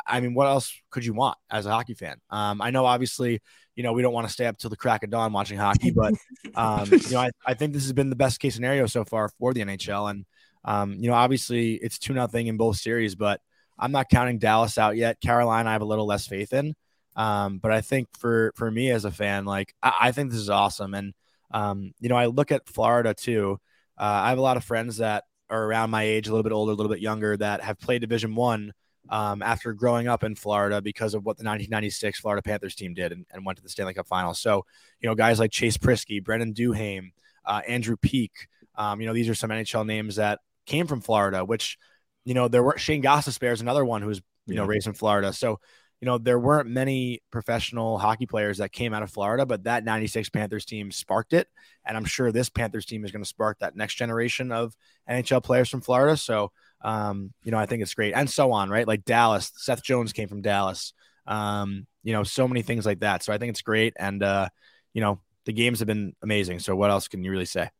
I 0.06 0.20
mean, 0.20 0.34
what 0.34 0.46
else 0.46 0.78
could 0.90 1.04
you 1.04 1.14
want 1.14 1.38
as 1.50 1.64
a 1.64 1.70
hockey 1.70 1.94
fan? 1.94 2.18
Um, 2.28 2.60
I 2.60 2.70
know, 2.70 2.84
obviously, 2.84 3.40
you 3.74 3.82
know, 3.82 3.92
we 3.92 4.02
don't 4.02 4.12
want 4.12 4.26
to 4.26 4.32
stay 4.32 4.46
up 4.46 4.58
till 4.58 4.70
the 4.70 4.76
crack 4.76 5.02
of 5.02 5.10
dawn 5.10 5.32
watching 5.32 5.58
hockey, 5.58 5.90
but 5.90 6.12
um, 6.54 6.90
you 6.90 7.10
know, 7.10 7.20
I, 7.20 7.30
I 7.46 7.54
think 7.54 7.72
this 7.72 7.84
has 7.84 7.94
been 7.94 8.10
the 8.10 8.16
best 8.16 8.38
case 8.38 8.54
scenario 8.54 8.86
so 8.86 9.04
far 9.04 9.30
for 9.38 9.54
the 9.54 9.60
NHL. 9.60 10.10
And 10.10 10.26
um, 10.64 10.94
you 10.98 11.08
know, 11.08 11.14
obviously, 11.14 11.74
it's 11.74 11.98
two 11.98 12.12
nothing 12.12 12.46
in 12.46 12.56
both 12.56 12.76
series, 12.76 13.14
but 13.14 13.40
I'm 13.78 13.92
not 13.92 14.08
counting 14.08 14.38
Dallas 14.38 14.78
out 14.78 14.96
yet. 14.96 15.20
Carolina, 15.20 15.68
I 15.68 15.72
have 15.72 15.82
a 15.82 15.86
little 15.86 16.06
less 16.06 16.26
faith 16.26 16.52
in. 16.52 16.74
Um, 17.16 17.58
but 17.58 17.72
I 17.72 17.80
think 17.80 18.08
for 18.18 18.52
for 18.56 18.70
me 18.70 18.90
as 18.90 19.04
a 19.04 19.10
fan, 19.10 19.44
like 19.44 19.74
I, 19.82 19.92
I 20.02 20.12
think 20.12 20.30
this 20.30 20.40
is 20.40 20.50
awesome. 20.50 20.94
And 20.94 21.14
um, 21.50 21.92
you 22.00 22.08
know, 22.08 22.16
I 22.16 22.26
look 22.26 22.52
at 22.52 22.68
Florida 22.68 23.14
too. 23.14 23.58
Uh, 23.98 24.02
I 24.24 24.28
have 24.28 24.38
a 24.38 24.42
lot 24.42 24.56
of 24.56 24.64
friends 24.64 24.98
that 24.98 25.24
are 25.48 25.64
around 25.64 25.90
my 25.90 26.02
age, 26.02 26.26
a 26.28 26.30
little 26.30 26.42
bit 26.42 26.52
older, 26.52 26.72
a 26.72 26.74
little 26.74 26.92
bit 26.92 27.00
younger, 27.00 27.36
that 27.36 27.62
have 27.62 27.78
played 27.78 28.00
Division 28.02 28.34
One 28.34 28.72
um, 29.08 29.40
after 29.42 29.72
growing 29.72 30.08
up 30.08 30.24
in 30.24 30.34
Florida 30.34 30.82
because 30.82 31.14
of 31.14 31.24
what 31.24 31.36
the 31.38 31.44
1996 31.44 32.20
Florida 32.20 32.42
Panthers 32.42 32.74
team 32.74 32.92
did 32.94 33.12
and, 33.12 33.24
and 33.32 33.46
went 33.46 33.56
to 33.56 33.62
the 33.62 33.68
Stanley 33.70 33.94
Cup 33.94 34.08
Finals. 34.08 34.40
So, 34.40 34.66
you 35.00 35.08
know, 35.08 35.14
guys 35.14 35.38
like 35.38 35.52
Chase 35.52 35.78
Priskie, 35.78 36.22
Brandon 36.22 36.52
Duhaime, 36.52 37.12
uh, 37.44 37.62
Andrew 37.68 37.96
Peeke, 37.96 38.48
um, 38.74 39.00
you 39.00 39.06
know, 39.06 39.14
these 39.14 39.28
are 39.28 39.34
some 39.34 39.50
NHL 39.50 39.86
names 39.86 40.16
that 40.16 40.40
came 40.66 40.88
from 40.88 41.00
Florida, 41.00 41.44
which, 41.44 41.78
you 42.24 42.34
know, 42.34 42.48
there 42.48 42.62
were 42.64 42.76
Shayne 42.76 43.00
Gostisbehere 43.02 43.52
is 43.52 43.60
another 43.60 43.84
one 43.84 44.02
who's, 44.02 44.20
you 44.46 44.56
know, 44.56 44.64
Yeah. 44.64 44.68
raised 44.68 44.88
in 44.88 44.94
Florida. 44.94 45.32
So, 45.32 45.60
you 46.00 46.06
know, 46.06 46.18
there 46.18 46.38
weren't 46.38 46.68
many 46.68 47.22
professional 47.30 47.98
hockey 47.98 48.26
players 48.26 48.58
that 48.58 48.72
came 48.72 48.92
out 48.92 49.02
of 49.02 49.10
Florida, 49.10 49.46
but 49.46 49.64
that 49.64 49.84
96 49.84 50.28
Panthers 50.28 50.66
team 50.66 50.90
sparked 50.90 51.32
it. 51.32 51.48
And 51.84 51.96
I'm 51.96 52.04
sure 52.04 52.30
this 52.30 52.50
Panthers 52.50 52.84
team 52.84 53.04
is 53.04 53.12
going 53.12 53.22
to 53.22 53.28
spark 53.28 53.58
that 53.60 53.76
next 53.76 53.94
generation 53.94 54.52
of 54.52 54.76
NHL 55.08 55.42
players 55.42 55.70
from 55.70 55.80
Florida. 55.80 56.16
So, 56.16 56.52
um, 56.82 57.32
you 57.42 57.50
know, 57.50 57.58
I 57.58 57.66
think 57.66 57.82
it's 57.82 57.94
great. 57.94 58.12
And 58.12 58.28
so 58.28 58.52
on, 58.52 58.68
right? 58.68 58.86
Like 58.86 59.04
Dallas, 59.04 59.50
Seth 59.56 59.82
Jones 59.82 60.12
came 60.12 60.28
from 60.28 60.42
Dallas. 60.42 60.92
Um, 61.26 61.86
you 62.02 62.12
know, 62.12 62.24
so 62.24 62.46
many 62.46 62.62
things 62.62 62.84
like 62.84 63.00
that. 63.00 63.22
So 63.22 63.32
I 63.32 63.38
think 63.38 63.50
it's 63.50 63.62
great. 63.62 63.94
And, 63.98 64.22
uh, 64.22 64.48
you 64.92 65.00
know, 65.00 65.20
the 65.46 65.52
games 65.52 65.78
have 65.78 65.88
been 65.88 66.14
amazing. 66.22 66.58
So 66.58 66.76
what 66.76 66.90
else 66.90 67.08
can 67.08 67.24
you 67.24 67.30
really 67.30 67.46
say? 67.46 67.70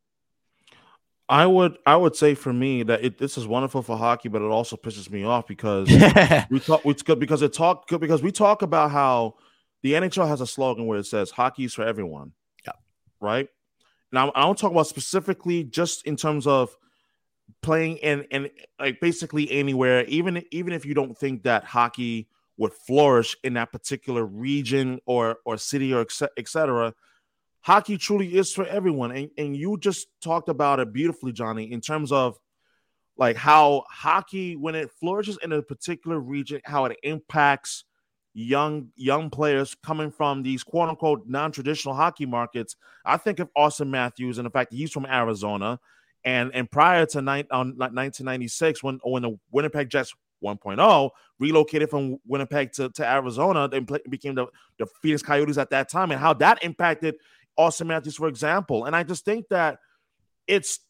I 1.29 1.47
would 1.47 1.77
I 1.85 1.97
would 1.97 2.15
say 2.15 2.35
for 2.35 2.53
me 2.53 2.85
that 2.85 3.05
it, 3.05 3.19
this 3.19 3.37
is 3.37 3.47
wonderful 3.47 3.83
for 3.83 3.97
hockey, 3.97 4.29
but 4.29 4.43
it 4.43 4.47
also 4.47 4.77
pisses 4.77 5.11
me 5.11 5.25
off 5.25 5.47
because 5.47 5.89
we 6.51 6.61
talk 6.61 6.85
we 6.85 6.95
because 6.95 7.43
it 7.43 7.53
talk 7.53 7.89
because 7.89 8.23
we 8.23 8.31
talk 8.31 8.63
about 8.63 8.93
how 8.93 9.35
the 9.83 9.95
NHL 9.95 10.29
has 10.29 10.41
a 10.41 10.47
slogan 10.47 10.87
where 10.87 10.99
it 10.99 11.07
says 11.07 11.33
hockey 11.33 11.65
is 11.65 11.75
for 11.75 11.83
everyone. 11.83 12.33
Yeah. 12.65 12.75
Right. 13.21 13.49
Now 14.13 14.31
I 14.37 14.43
don't 14.43 14.57
talk 14.57 14.71
about 14.71 14.87
specifically 14.87 15.65
just 15.65 16.07
in 16.07 16.17
terms 16.17 16.47
of 16.47 16.77
playing 17.61 17.97
in 17.99 18.27
and 18.31 18.51
like 18.79 19.01
basically 19.01 19.51
anywhere, 19.51 20.05
even 20.05 20.45
even 20.53 20.73
if 20.73 20.87
you 20.87 20.95
don't 20.95 21.19
think 21.19 21.43
that 21.43 21.65
hockey 21.65 22.29
would 22.57 22.73
flourish 22.73 23.37
in 23.43 23.55
that 23.55 23.73
particular 23.73 24.25
region 24.25 25.01
or 25.07 25.39
or 25.45 25.59
city 25.59 25.93
or 25.93 26.07
et 26.39 26.49
cetera. 26.49 26.95
Hockey 27.67 27.99
truly 27.99 28.37
is 28.37 28.53
for 28.53 28.65
everyone, 28.65 29.11
and, 29.11 29.29
and 29.37 29.57
you 29.57 29.77
just 29.77 30.07
talked 30.23 30.49
about 30.49 30.79
it 30.79 30.93
beautifully, 30.93 31.33
Johnny, 31.33 31.73
in 31.73 31.81
terms 31.81 32.13
of 32.13 32.39
like 33.17 33.35
how 33.35 33.83
hockey 33.91 34.55
when 34.55 34.77
it 34.77 34.89
flourishes 35.01 35.37
in 35.43 35.51
a 35.51 35.61
particular 35.61 36.21
region 36.21 36.61
how 36.65 36.85
it 36.85 36.97
impacts 37.03 37.83
young 38.35 38.91
young 38.95 39.31
players 39.31 39.75
coming 39.85 40.13
from 40.13 40.45
these 40.45 40.63
quote 40.63 40.91
unquote 40.91 41.25
non-traditional 41.27 41.93
hockey 41.93 42.25
markets. 42.25 42.77
I 43.05 43.17
think 43.17 43.41
of 43.41 43.51
auston 43.59 43.89
matthews 43.89 44.39
and 44.39 44.47
the 44.47 44.51
fact 44.51 44.71
that 44.71 44.77
he's 44.77 44.93
from 44.93 45.05
arizona. 45.05 45.81
And 46.25 46.53
and 46.55 46.71
prior 46.71 47.05
to 47.07 47.21
nine, 47.21 47.47
uh, 47.51 47.59
on 47.59 47.69
1996 47.77 48.85
when 48.85 49.01
when 49.03 49.23
the 49.23 49.41
winnipeg 49.51 49.91
jets 49.91 50.15
1.0 50.45 51.11
relocated 51.41 51.91
from 51.91 52.19
winnipeg 52.29 52.71
to, 52.75 52.91
to 52.91 53.05
arizona 53.05 53.69
play, 53.69 53.99
became 54.09 54.37
the, 54.37 54.47
the 54.79 54.87
phoenix 55.03 55.23
coyotes 55.23 55.59
at 55.59 55.71
that 55.71 55.91
time 55.91 56.13
and 56.13 56.21
how 56.21 56.33
that 56.33 56.63
impacted 56.63 57.17
auston 57.59 57.87
matthews 57.87 58.17
for 58.17 58.29
example 58.29 58.85
and 58.85 58.95
i 58.95 59.03
just 59.03 59.25
think 59.25 59.47
that 59.49 59.79
it's 60.47 60.81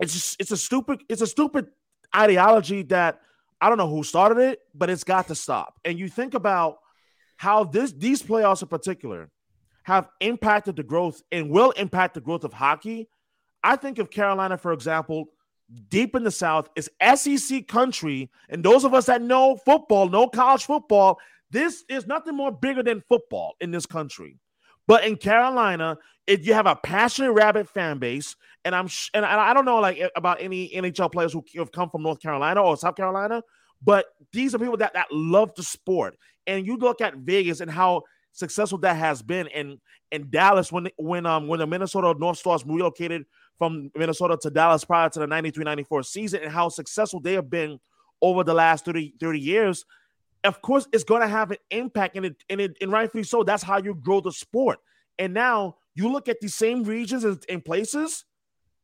it's 0.00 0.12
just 0.12 0.36
it's 0.40 0.50
a 0.50 0.56
stupid 0.56 1.02
it's 1.08 1.22
a 1.22 1.26
stupid 1.26 1.66
ideology 2.14 2.82
that 2.84 3.20
I 3.60 3.68
don't 3.68 3.78
know 3.78 3.88
who 3.88 4.04
started 4.04 4.38
it, 4.38 4.60
but 4.74 4.88
it's 4.88 5.04
got 5.04 5.28
to 5.28 5.34
stop. 5.34 5.80
And 5.84 5.98
you 5.98 6.08
think 6.08 6.34
about 6.34 6.78
how 7.36 7.64
this 7.64 7.92
these 7.92 8.22
playoffs 8.22 8.62
in 8.62 8.68
particular 8.68 9.30
have 9.82 10.08
impacted 10.20 10.76
the 10.76 10.82
growth 10.82 11.22
and 11.32 11.50
will 11.50 11.70
impact 11.72 12.14
the 12.14 12.20
growth 12.20 12.44
of 12.44 12.52
hockey. 12.52 13.08
I 13.62 13.76
think 13.76 13.98
of 13.98 14.10
Carolina, 14.10 14.58
for 14.58 14.72
example, 14.72 15.26
deep 15.88 16.14
in 16.14 16.24
the 16.24 16.30
South 16.30 16.68
is 16.76 16.90
SEC 17.14 17.66
country, 17.66 18.30
and 18.48 18.62
those 18.62 18.84
of 18.84 18.94
us 18.94 19.06
that 19.06 19.22
know 19.22 19.56
football, 19.56 20.08
know 20.08 20.28
college 20.28 20.64
football, 20.64 21.18
this 21.50 21.84
is 21.88 22.06
nothing 22.06 22.36
more 22.36 22.52
bigger 22.52 22.82
than 22.82 23.02
football 23.08 23.56
in 23.60 23.70
this 23.70 23.86
country. 23.86 24.38
But 24.88 25.04
in 25.04 25.16
Carolina, 25.16 25.98
if 26.26 26.46
you 26.46 26.54
have 26.54 26.66
a 26.66 26.74
passionate 26.74 27.32
rabbit 27.32 27.68
fan 27.68 27.98
base, 27.98 28.34
and 28.64 28.74
I'm 28.74 28.88
sh- 28.88 29.10
and 29.14 29.24
I 29.24 29.54
don't 29.54 29.66
know 29.66 29.78
like 29.78 30.00
about 30.16 30.42
any 30.42 30.70
NHL 30.70 31.12
players 31.12 31.32
who 31.32 31.44
have 31.56 31.70
come 31.70 31.90
from 31.90 32.02
North 32.02 32.20
Carolina 32.20 32.62
or 32.62 32.76
South 32.76 32.96
Carolina, 32.96 33.42
but 33.82 34.06
these 34.32 34.54
are 34.54 34.58
people 34.58 34.78
that 34.78 34.94
that 34.94 35.06
love 35.12 35.54
the 35.54 35.62
sport. 35.62 36.16
And 36.46 36.66
you 36.66 36.76
look 36.76 37.00
at 37.02 37.16
Vegas 37.18 37.60
and 37.60 37.70
how 37.70 38.02
successful 38.32 38.78
that 38.78 38.96
has 38.96 39.22
been, 39.22 39.46
and 39.48 39.78
in 40.10 40.30
Dallas 40.30 40.72
when 40.72 40.88
when 40.96 41.26
um 41.26 41.48
when 41.48 41.60
the 41.60 41.66
Minnesota 41.66 42.18
North 42.18 42.38
Stars 42.38 42.64
relocated 42.66 43.26
from 43.58 43.90
Minnesota 43.94 44.38
to 44.40 44.50
Dallas 44.50 44.84
prior 44.84 45.10
to 45.10 45.18
the 45.18 45.26
93-94 45.26 46.06
season, 46.06 46.42
and 46.42 46.50
how 46.50 46.70
successful 46.70 47.20
they 47.20 47.34
have 47.34 47.50
been 47.50 47.78
over 48.22 48.42
the 48.42 48.54
last 48.54 48.86
30, 48.86 49.14
30 49.20 49.38
years. 49.38 49.84
Of 50.48 50.62
course, 50.62 50.88
it's 50.92 51.04
going 51.04 51.22
to 51.22 51.28
have 51.28 51.50
an 51.50 51.58
impact, 51.70 52.16
and 52.16 52.26
it, 52.26 52.36
and 52.48 52.60
it 52.60 52.76
and 52.80 52.90
rightfully 52.90 53.22
so. 53.22 53.42
That's 53.42 53.62
how 53.62 53.78
you 53.78 53.94
grow 53.94 54.20
the 54.20 54.32
sport. 54.32 54.78
And 55.18 55.34
now 55.34 55.76
you 55.94 56.10
look 56.10 56.28
at 56.28 56.40
these 56.40 56.54
same 56.54 56.84
regions 56.84 57.24
and, 57.24 57.42
and 57.48 57.64
places, 57.64 58.24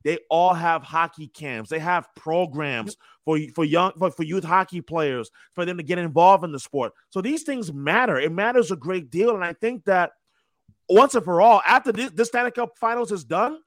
they 0.05 0.19
all 0.29 0.53
have 0.53 0.83
hockey 0.83 1.29
camps. 1.29 1.71
They 1.71 1.79
have 1.79 2.09
programs 2.15 2.97
for 3.25 3.39
for 3.55 3.65
young 3.65 3.93
for, 3.99 4.11
for 4.11 4.23
youth 4.23 4.45
hockey 4.45 4.83
players 4.83 5.31
for 5.55 5.65
them 5.65 5.79
to 5.79 5.83
get 5.83 5.99
involved 5.99 6.45
in 6.45 6.53
the 6.53 6.59
sport. 6.59 6.93
So 7.11 7.23
these 7.23 7.43
things 7.43 7.73
matter. 7.73 8.19
It 8.19 8.31
matters 8.31 8.71
a 8.71 8.77
great 8.77 9.11
deal. 9.11 9.35
And 9.35 9.43
I 9.43 9.55
think 9.55 9.87
that 9.87 10.13
once 10.89 11.15
and 11.15 11.25
for 11.25 11.41
all, 11.41 11.63
after 11.67 11.93
this, 11.93 12.11
this 12.11 12.29
Stanley 12.29 12.51
Cup 12.51 12.77
Finals 12.79 13.11
is 13.11 13.25
done, 13.25 13.59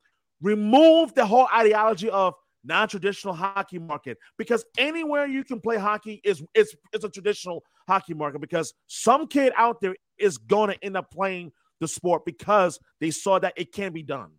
remove 0.42 1.16
the 1.16 1.26
whole 1.26 1.48
ideology 1.54 2.10
of 2.12 2.36
non-traditional 2.68 3.34
hockey 3.34 3.80
market 3.80 4.18
because 4.38 4.66
anywhere 4.78 5.26
you 5.26 5.44
can 5.44 5.60
play 5.60 5.78
hockey 5.78 6.22
is 6.24 6.44
it's 6.54 6.76
it's 6.94 7.04
a 7.04 7.10
traditional 7.10 7.64
hockey 7.88 8.14
market 8.14 8.42
because 8.42 8.74
some 8.88 9.28
kid 9.28 9.54
out 9.56 9.82
there 9.82 9.96
is 10.18 10.38
going 10.38 10.70
to 10.70 10.84
end 10.84 10.98
up 10.98 11.10
playing 11.12 11.52
the 11.80 11.88
sport 11.88 12.26
because 12.26 12.80
they 13.00 13.12
saw 13.12 13.40
that 13.40 13.54
it 13.56 13.72
can 13.72 13.94
be 13.94 14.04
done. 14.04 14.32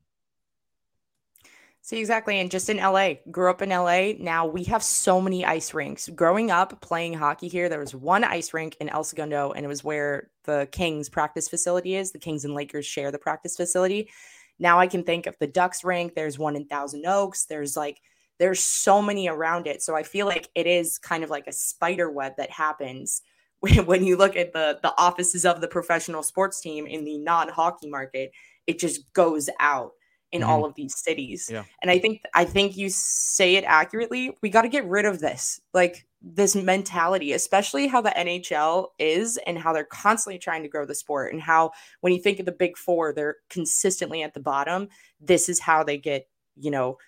See, 1.80 2.00
exactly. 2.00 2.38
And 2.38 2.50
just 2.50 2.68
in 2.68 2.76
LA, 2.76 3.14
grew 3.30 3.48
up 3.48 3.62
in 3.62 3.70
LA. 3.70 4.12
Now 4.18 4.46
we 4.46 4.64
have 4.64 4.82
so 4.82 5.22
many 5.22 5.46
ice 5.46 5.72
rinks. 5.72 6.06
Growing 6.08 6.50
up 6.50 6.82
playing 6.82 7.14
hockey 7.14 7.48
here, 7.48 7.70
there 7.70 7.78
was 7.78 7.94
one 7.94 8.24
ice 8.24 8.52
rink 8.52 8.76
in 8.78 8.90
El 8.90 9.04
Segundo, 9.04 9.52
and 9.52 9.64
it 9.64 9.68
was 9.68 9.82
where 9.82 10.28
the 10.44 10.68
Kings 10.70 11.08
practice 11.08 11.48
facility 11.48 11.94
is. 11.94 12.12
The 12.12 12.18
Kings 12.18 12.44
and 12.44 12.52
Lakers 12.52 12.84
share 12.84 13.10
the 13.10 13.18
practice 13.18 13.56
facility. 13.56 14.10
Now 14.58 14.78
I 14.78 14.86
can 14.86 15.02
think 15.02 15.26
of 15.26 15.36
the 15.38 15.46
Ducks 15.46 15.82
rink. 15.82 16.14
There's 16.14 16.38
one 16.38 16.56
in 16.56 16.66
Thousand 16.66 17.06
Oaks. 17.06 17.46
There's 17.46 17.74
like, 17.74 18.02
there's 18.38 18.62
so 18.62 19.02
many 19.02 19.28
around 19.28 19.66
it. 19.66 19.82
So 19.82 19.96
I 19.96 20.02
feel 20.02 20.26
like 20.26 20.48
it 20.54 20.66
is 20.66 20.98
kind 20.98 21.24
of 21.24 21.30
like 21.30 21.46
a 21.46 21.52
spider 21.52 22.10
web 22.10 22.34
that 22.38 22.50
happens 22.50 23.22
when, 23.60 23.86
when 23.86 24.04
you 24.04 24.16
look 24.16 24.36
at 24.36 24.52
the 24.52 24.78
the 24.82 24.94
offices 24.96 25.44
of 25.44 25.60
the 25.60 25.68
professional 25.68 26.22
sports 26.22 26.60
team 26.60 26.86
in 26.86 27.04
the 27.04 27.18
non-hockey 27.18 27.88
market. 27.88 28.32
It 28.66 28.78
just 28.78 29.12
goes 29.12 29.48
out 29.60 29.92
in 30.30 30.42
Mm-hmm. 30.42 30.50
all 30.50 30.64
of 30.66 30.74
these 30.74 30.94
cities. 30.94 31.48
Yeah. 31.50 31.64
And 31.80 31.90
I 31.90 31.98
think 31.98 32.20
I 32.34 32.44
think 32.44 32.76
you 32.76 32.90
say 32.90 33.56
it 33.56 33.64
accurately. 33.64 34.36
We 34.42 34.50
got 34.50 34.62
to 34.62 34.68
get 34.68 34.86
rid 34.86 35.06
of 35.06 35.20
this. 35.20 35.60
Like 35.72 36.06
this 36.20 36.54
mentality, 36.54 37.32
especially 37.32 37.86
how 37.86 38.00
the 38.00 38.10
NHL 38.10 38.88
is 38.98 39.38
and 39.46 39.58
how 39.58 39.72
they're 39.72 39.84
constantly 39.84 40.38
trying 40.38 40.62
to 40.62 40.68
grow 40.68 40.84
the 40.84 40.94
sport 40.94 41.32
and 41.32 41.40
how 41.40 41.70
when 42.00 42.12
you 42.12 42.20
think 42.20 42.40
of 42.40 42.46
the 42.46 42.52
big 42.52 42.76
4, 42.76 43.12
they're 43.12 43.36
consistently 43.48 44.22
at 44.22 44.34
the 44.34 44.40
bottom. 44.40 44.88
This 45.20 45.48
is 45.48 45.60
how 45.60 45.84
they 45.84 45.96
get, 45.96 46.28
you 46.56 46.70
know, 46.70 46.98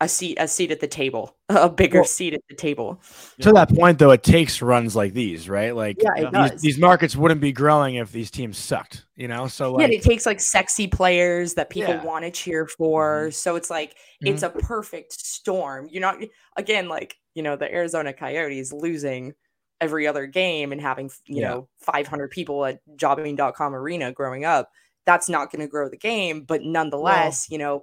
a 0.00 0.08
seat 0.08 0.36
a 0.40 0.46
seat 0.46 0.70
at 0.70 0.80
the 0.80 0.86
table, 0.86 1.36
a 1.48 1.68
bigger 1.68 1.98
Well- 2.00 2.04
seat 2.06 2.34
at 2.34 2.40
the 2.48 2.54
table. 2.54 3.00
To 3.40 3.52
that 3.52 3.74
point, 3.74 3.98
though, 3.98 4.12
it 4.12 4.22
takes 4.22 4.62
runs 4.62 4.94
like 4.94 5.12
these, 5.12 5.48
right? 5.48 5.74
Like 5.74 5.96
Yeah, 6.00 6.10
it 6.16 6.32
these, 6.32 6.50
does. 6.50 6.60
these 6.62 6.78
markets 6.78 7.16
wouldn't 7.16 7.40
be 7.40 7.52
growing 7.52 7.96
if 7.96 8.12
these 8.12 8.30
teams 8.30 8.58
sucked, 8.58 9.06
you 9.16 9.26
know? 9.26 9.48
So, 9.48 9.70
yeah, 9.70 9.76
like, 9.76 9.84
and 9.84 9.92
it 9.94 10.02
takes 10.02 10.24
like 10.26 10.40
sexy 10.40 10.86
players 10.86 11.54
that 11.54 11.70
people 11.70 11.94
Yeah. 11.94 12.04
want 12.04 12.24
to 12.24 12.30
cheer 12.30 12.66
for. 12.66 13.24
Mm-hmm. 13.24 13.32
So 13.32 13.56
it's 13.56 13.70
like 13.70 13.96
it's 14.20 14.42
mm-hmm. 14.42 14.58
a 14.58 14.62
perfect 14.62 15.12
storm. 15.12 15.88
You're 15.90 16.02
not 16.02 16.18
again 16.56 16.88
like 16.88 17.16
you 17.34 17.42
know 17.42 17.56
the 17.56 17.72
Arizona 17.72 18.12
Coyotes 18.12 18.72
losing 18.72 19.34
every 19.80 20.06
other 20.06 20.26
game 20.26 20.72
and 20.72 20.80
having 20.80 21.10
you 21.26 21.40
Yeah. 21.42 21.48
know 21.48 21.68
500 21.80 22.30
people 22.30 22.64
at 22.64 22.80
jobing.com 22.96 23.74
arena 23.74 24.12
growing 24.12 24.44
up. 24.44 24.70
That's 25.06 25.28
not 25.28 25.50
going 25.50 25.60
to 25.60 25.68
grow 25.68 25.88
the 25.88 25.96
game, 25.96 26.42
but 26.42 26.62
nonetheless, 26.62 27.46
you 27.48 27.56
know, 27.56 27.82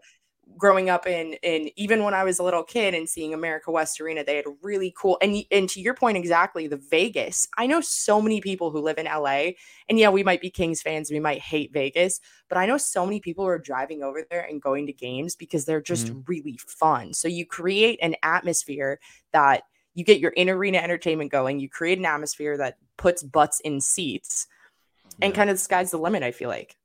growing 0.58 0.90
up 0.90 1.06
in 1.06 1.34
in 1.44 1.70
even 1.76 2.04
when 2.04 2.14
I 2.14 2.24
was 2.24 2.40
a 2.40 2.44
little 2.44 2.64
kid 2.64 2.94
and 2.94 3.08
seeing 3.10 3.34
America 3.34 3.72
West 3.72 4.00
Arena, 4.00 4.24
they 4.24 4.36
had 4.38 4.46
really 4.62 4.94
cool 4.98 5.18
and 5.22 5.44
and 5.52 5.70
to 5.70 5.82
your 5.82 5.94
point 5.94 6.18
exactly, 6.18 6.68
the 6.68 6.78
Vegas. 6.78 7.48
I 7.58 7.68
know 7.68 7.82
so 7.82 8.22
many 8.22 8.42
people 8.42 8.72
who 8.72 8.80
live 8.80 8.98
in 8.98 9.06
LA, 9.06 9.52
and 9.90 10.00
yeah, 10.00 10.10
we 10.10 10.24
might 10.24 10.42
be 10.42 10.50
Kings 10.50 10.82
fans, 10.82 11.12
we 11.12 11.20
might 11.20 11.40
hate 11.40 11.74
Vegas, 11.74 12.20
but 12.50 12.58
I 12.58 12.66
know 12.66 12.78
so 12.78 13.06
many 13.06 13.20
people 13.20 13.44
who 13.44 13.50
are 13.50 13.60
driving 13.60 14.04
over 14.04 14.24
there 14.30 14.46
and 14.50 14.62
going 14.62 14.86
to 14.88 14.94
games 14.94 15.36
because 15.36 15.66
they're 15.66 15.82
just 15.82 16.08
mm. 16.08 16.24
really 16.28 16.60
fun. 16.66 17.14
So 17.14 17.28
you 17.28 17.46
create 17.46 18.00
an 18.02 18.16
atmosphere 18.24 19.00
that 19.34 19.64
you 19.94 20.04
get 20.04 20.20
your 20.20 20.32
in 20.32 20.50
arena 20.50 20.78
entertainment 20.78 21.32
going. 21.32 21.60
You 21.60 21.70
create 21.70 21.98
an 21.98 22.06
atmosphere 22.06 22.58
that 22.58 22.78
puts 22.98 23.24
butts 23.24 23.60
in 23.62 23.82
seats, 23.82 24.48
and 25.22 25.34
kind 25.34 25.50
of 25.50 25.56
the 25.56 25.62
sky's 25.62 25.92
the 25.92 25.98
limit. 25.98 26.24
I 26.24 26.32
feel 26.32 26.50
like. 26.50 26.78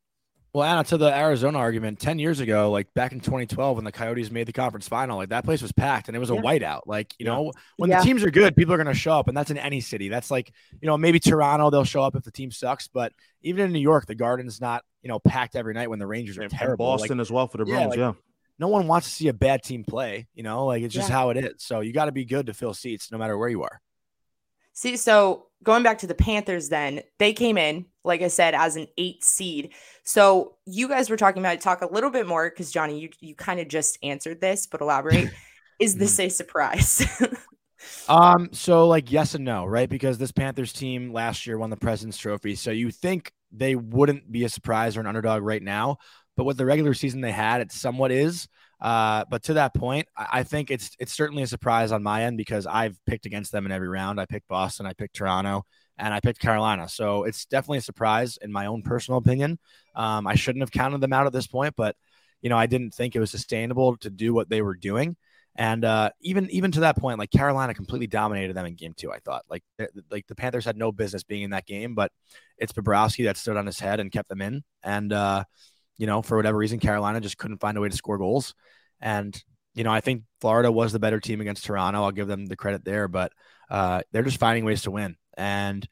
Well, 0.52 0.64
Anna, 0.64 0.82
to 0.84 0.96
the 0.96 1.16
Arizona 1.16 1.58
argument, 1.58 2.00
10 2.00 2.18
years 2.18 2.40
ago, 2.40 2.72
like 2.72 2.92
back 2.92 3.12
in 3.12 3.20
2012, 3.20 3.76
when 3.76 3.84
the 3.84 3.92
Coyotes 3.92 4.32
made 4.32 4.48
the 4.48 4.52
conference 4.52 4.88
final, 4.88 5.16
like 5.16 5.28
that 5.28 5.44
place 5.44 5.62
was 5.62 5.70
packed 5.70 6.08
and 6.08 6.16
it 6.16 6.18
was 6.18 6.30
a 6.30 6.34
Yeah. 6.34 6.40
whiteout. 6.40 6.80
Like, 6.86 7.14
you 7.20 7.26
Yeah. 7.26 7.34
know, 7.34 7.52
when 7.76 7.88
Yeah. 7.90 7.98
the 8.00 8.04
teams 8.04 8.24
are 8.24 8.32
good, 8.32 8.56
people 8.56 8.74
are 8.74 8.76
going 8.76 8.88
to 8.88 8.94
show 8.94 9.12
up, 9.12 9.28
and 9.28 9.36
that's 9.36 9.52
in 9.52 9.58
any 9.58 9.80
city. 9.80 10.08
That's 10.08 10.28
like, 10.28 10.50
you 10.80 10.86
know, 10.88 10.98
maybe 10.98 11.20
Toronto, 11.20 11.70
they'll 11.70 11.84
show 11.84 12.02
up 12.02 12.16
if 12.16 12.24
the 12.24 12.32
team 12.32 12.50
sucks, 12.50 12.88
but 12.88 13.12
even 13.42 13.66
in 13.66 13.72
New 13.72 13.78
York, 13.78 14.06
the 14.06 14.16
Garden's 14.16 14.60
not, 14.60 14.82
you 15.02 15.08
know, 15.08 15.20
packed 15.20 15.54
every 15.54 15.72
night 15.72 15.88
when 15.88 16.00
the 16.00 16.06
Rangers 16.06 16.36
are 16.36 16.42
And, 16.42 16.50
and 16.52 16.58
terrible. 16.58 16.88
Like, 16.90 16.98
Boston 16.98 17.20
as 17.20 17.30
well 17.30 17.46
for 17.46 17.58
the 17.58 17.64
Yeah, 17.66 17.74
Bruins. 17.76 17.90
like- 17.90 17.98
yeah. 17.98 18.12
no 18.58 18.66
one 18.68 18.88
wants 18.88 19.06
to 19.08 19.14
see 19.14 19.28
a 19.28 19.32
bad 19.32 19.62
team 19.62 19.84
play, 19.84 20.26
you 20.34 20.42
know, 20.42 20.66
like 20.66 20.82
it's 20.82 20.92
just 20.92 21.08
Yeah. 21.10 21.14
how 21.14 21.30
it 21.30 21.36
is. 21.36 21.62
So 21.62 21.78
you 21.80 21.92
got 21.92 22.06
to 22.06 22.12
be 22.12 22.24
good 22.24 22.46
to 22.46 22.54
fill 22.54 22.74
seats 22.74 23.12
no 23.12 23.18
matter 23.18 23.38
where 23.38 23.48
you 23.48 23.62
are. 23.62 23.80
See, 24.80 24.96
so 24.96 25.48
going 25.62 25.82
back 25.82 25.98
to 25.98 26.06
the 26.06 26.14
Panthers, 26.14 26.70
then 26.70 27.02
they 27.18 27.34
came 27.34 27.58
in, 27.58 27.84
like 28.02 28.22
I 28.22 28.28
said, 28.28 28.54
as 28.54 28.76
an 28.76 28.86
eight 28.96 29.22
seed. 29.22 29.74
So 30.04 30.56
you 30.64 30.88
guys 30.88 31.10
were 31.10 31.18
talking 31.18 31.42
about 31.42 31.56
it. 31.56 31.60
talk 31.60 31.82
a 31.82 31.92
little 31.92 32.08
bit 32.08 32.26
more 32.26 32.48
because 32.48 32.72
Johnny, 32.72 32.98
you 32.98 33.10
you 33.20 33.34
kind 33.34 33.60
of 33.60 33.68
just 33.68 33.98
answered 34.02 34.40
this, 34.40 34.66
but 34.66 34.80
elaborate. 34.80 35.32
Is 35.78 35.96
this 35.96 36.18
a 36.18 36.30
surprise? 36.30 37.06
Um, 38.10 38.50
so 38.52 38.86
like 38.88 39.10
yes 39.10 39.34
and 39.34 39.44
no, 39.44 39.64
right? 39.64 39.88
Because 39.88 40.18
this 40.18 40.32
Panthers 40.32 40.70
team 40.70 41.14
last 41.14 41.46
year 41.46 41.56
won 41.56 41.70
the 41.70 41.78
President's 41.78 42.18
Trophy, 42.18 42.54
so 42.54 42.70
you 42.70 42.90
think 42.90 43.32
they 43.52 43.74
wouldn't 43.74 44.30
be 44.30 44.44
a 44.44 44.50
surprise 44.50 44.98
or 44.98 45.00
an 45.00 45.06
underdog 45.06 45.42
right 45.42 45.62
now, 45.62 45.96
but 46.36 46.44
with 46.44 46.58
the 46.58 46.66
regular 46.66 46.92
season 46.92 47.22
they 47.22 47.32
had, 47.32 47.62
it 47.62 47.72
somewhat 47.72 48.12
is. 48.12 48.48
Uh, 48.80 49.24
but 49.28 49.42
to 49.44 49.54
that 49.54 49.74
point, 49.74 50.08
I, 50.16 50.26
I 50.32 50.42
think 50.42 50.70
it's 50.70 50.90
it's 50.98 51.12
certainly 51.12 51.42
a 51.42 51.46
surprise 51.46 51.92
on 51.92 52.02
my 52.02 52.24
end 52.24 52.36
because 52.36 52.66
I've 52.66 52.98
picked 53.06 53.26
against 53.26 53.52
them 53.52 53.66
in 53.66 53.72
every 53.72 53.88
round. 53.88 54.20
I 54.20 54.26
picked 54.26 54.48
Boston, 54.48 54.86
I 54.86 54.94
picked 54.94 55.16
Toronto, 55.16 55.64
and 55.98 56.14
I 56.14 56.20
picked 56.20 56.40
Carolina. 56.40 56.88
So 56.88 57.24
it's 57.24 57.44
definitely 57.44 57.78
a 57.78 57.82
surprise 57.82 58.38
in 58.40 58.50
my 58.52 58.66
own 58.66 58.82
personal 58.82 59.18
opinion. 59.18 59.58
Um, 59.94 60.26
I 60.26 60.34
shouldn't 60.34 60.62
have 60.62 60.70
counted 60.70 61.00
them 61.00 61.12
out 61.12 61.26
at 61.26 61.32
this 61.32 61.46
point, 61.46 61.74
but 61.76 61.96
you 62.42 62.48
know, 62.48 62.56
I 62.56 62.66
didn't 62.66 62.94
think 62.94 63.14
it 63.14 63.20
was 63.20 63.30
sustainable 63.30 63.96
to 63.98 64.10
do 64.10 64.32
what 64.32 64.48
they 64.48 64.62
were 64.62 64.74
doing. 64.74 65.16
And 65.56 65.84
uh, 65.84 66.10
even 66.20 66.48
even 66.50 66.70
to 66.72 66.80
that 66.80 66.96
point, 66.96 67.18
like 67.18 67.30
Carolina 67.30 67.74
completely 67.74 68.06
dominated 68.06 68.54
them 68.54 68.66
in 68.66 68.76
game 68.76 68.94
two. 68.96 69.12
I 69.12 69.18
thought 69.18 69.44
like 69.50 69.62
like 70.10 70.26
the 70.26 70.34
Panthers 70.34 70.64
had 70.64 70.76
no 70.76 70.92
business 70.92 71.22
being 71.22 71.42
in 71.42 71.50
that 71.50 71.66
game, 71.66 71.94
but 71.94 72.12
it's 72.56 72.72
Bobrovsky 72.72 73.24
that 73.24 73.36
stood 73.36 73.56
on 73.56 73.66
his 73.66 73.80
head 73.80 74.00
and 74.00 74.12
kept 74.12 74.28
them 74.28 74.40
in. 74.40 74.62
And 74.82 75.12
uh, 75.12 75.44
you 76.00 76.06
know, 76.06 76.22
for 76.22 76.38
whatever 76.38 76.56
reason, 76.56 76.80
Carolina 76.80 77.20
just 77.20 77.36
couldn't 77.36 77.60
find 77.60 77.76
a 77.76 77.80
way 77.80 77.90
to 77.90 77.96
score 77.96 78.16
goals. 78.16 78.54
And 79.02 79.40
you 79.74 79.84
know, 79.84 79.92
I 79.92 80.00
think 80.00 80.22
Florida 80.40 80.72
was 80.72 80.92
the 80.92 80.98
better 80.98 81.20
team 81.20 81.42
against 81.42 81.66
Toronto. 81.66 82.02
I'll 82.02 82.10
give 82.10 82.26
them 82.26 82.46
the 82.46 82.56
credit 82.56 82.86
there, 82.86 83.06
but 83.06 83.32
uh, 83.68 84.00
they're 84.10 84.22
just 84.22 84.40
finding 84.40 84.64
ways 84.64 84.82
to 84.82 84.90
win, 84.90 85.16
and 85.36 85.86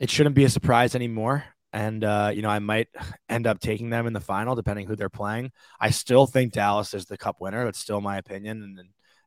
it 0.00 0.10
shouldn't 0.10 0.34
be 0.34 0.42
a 0.42 0.50
surprise 0.50 0.96
anymore. 0.96 1.44
And 1.72 2.02
uh, 2.02 2.32
you 2.34 2.42
know, 2.42 2.48
I 2.48 2.58
might 2.58 2.88
end 3.28 3.46
up 3.46 3.60
taking 3.60 3.90
them 3.90 4.08
in 4.08 4.12
the 4.12 4.20
final, 4.20 4.56
depending 4.56 4.88
who 4.88 4.96
they're 4.96 5.08
playing. 5.08 5.52
I 5.80 5.90
still 5.90 6.26
think 6.26 6.52
Dallas 6.52 6.92
is 6.92 7.06
the 7.06 7.16
cup 7.16 7.36
winner. 7.40 7.64
That's 7.64 7.78
still 7.78 8.00
my 8.00 8.18
opinion, 8.18 8.60
and 8.64 8.78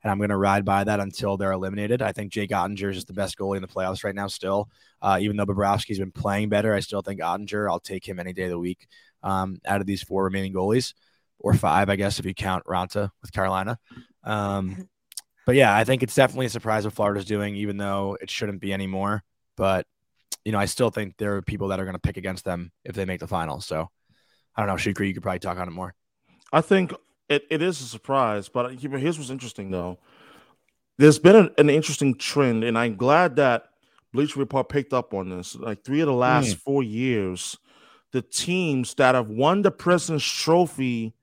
and 0.03 0.11
I'm 0.11 0.17
going 0.17 0.29
to 0.29 0.37
ride 0.37 0.65
by 0.65 0.83
that 0.83 0.99
until 0.99 1.37
they're 1.37 1.53
eliminated. 1.53 2.01
I 2.01 2.11
think 2.11 2.33
Jake 2.33 2.51
Oettinger 2.51 2.93
is 2.93 3.05
the 3.05 3.13
best 3.13 3.37
goalie 3.37 3.55
in 3.55 3.61
the 3.61 3.67
playoffs 3.69 4.03
right 4.03 4.13
now. 4.13 4.27
Still, 4.27 4.69
uh, 5.01 5.19
even 5.21 5.37
though 5.37 5.45
Bobrovsky's 5.45 5.99
been 5.99 6.11
playing 6.11 6.49
better, 6.49 6.73
I 6.75 6.81
still 6.81 7.01
think 7.01 7.21
Oettinger. 7.21 7.71
I'll 7.71 7.79
take 7.79 8.07
him 8.07 8.19
any 8.19 8.33
day 8.33 8.43
of 8.43 8.49
the 8.49 8.59
week 8.59 8.87
um, 9.25 9.59
out 9.65 9.81
of 9.81 9.87
these 9.87 10.03
four 10.03 10.23
remaining 10.23 10.53
goalies. 10.53 10.93
or 11.39 11.53
five, 11.53 11.89
I 11.89 11.97
guess, 11.97 12.19
if 12.19 12.25
you 12.25 12.33
count 12.33 12.63
Raanta 12.65 13.09
with 13.21 13.33
Carolina. 13.33 13.77
Um, 14.23 14.87
but 15.45 15.55
yeah, 15.55 15.75
I 15.75 15.83
think 15.83 16.01
it's 16.01 16.15
definitely 16.15 16.45
a 16.45 16.49
surprise 16.49 16.85
what 16.85 16.93
Florida's 16.93 17.25
doing, 17.25 17.55
even 17.55 17.77
though 17.77 18.17
it 18.21 18.29
shouldn't 18.29 18.61
be 18.61 18.73
anymore. 18.73 19.23
But 19.57 19.85
you 20.43 20.51
know, 20.51 20.59
I 20.59 20.65
still 20.65 20.89
think 20.91 21.17
there 21.17 21.35
are 21.35 21.41
people 21.41 21.67
that 21.69 21.79
are 21.79 21.85
going 21.85 21.95
to 21.95 21.99
pick 21.99 22.17
against 22.17 22.45
them 22.45 22.71
if 22.83 22.95
they 22.95 23.05
make 23.05 23.19
the 23.19 23.27
final. 23.27 23.61
So 23.61 23.89
I 24.55 24.61
don't 24.61 24.67
know, 24.67 24.75
Shukri, 24.75 25.07
you 25.07 25.13
could 25.13 25.23
probably 25.23 25.39
talk 25.39 25.57
on 25.57 25.67
it 25.67 25.71
more. 25.71 25.93
I 26.53 26.61
think 26.61 26.93
it, 27.27 27.45
it 27.49 27.61
is 27.61 27.81
a 27.81 27.85
surprise, 27.85 28.47
but 28.47 28.73
here's 28.79 29.17
what's 29.17 29.29
interesting 29.29 29.71
though. 29.71 29.99
There's 30.97 31.19
been 31.19 31.35
an, 31.35 31.49
an 31.57 31.69
interesting 31.69 32.15
trend, 32.15 32.63
and 32.63 32.77
I'm 32.77 32.95
glad 32.95 33.35
that 33.35 33.65
Bleacher 34.13 34.39
Report 34.39 34.69
picked 34.69 34.93
up 34.93 35.13
on 35.13 35.29
this. 35.29 35.55
Like 35.55 35.83
three 35.83 35.99
of 35.99 36.07
the 36.07 36.13
last 36.13 36.55
four 36.55 36.83
years, 36.83 37.57
the 38.15 38.21
teams 38.21 38.93
that 38.93 39.13
have 39.13 39.27
won 39.29 39.61
the 39.61 39.71
President's 39.71 40.25
Trophy 40.25 41.13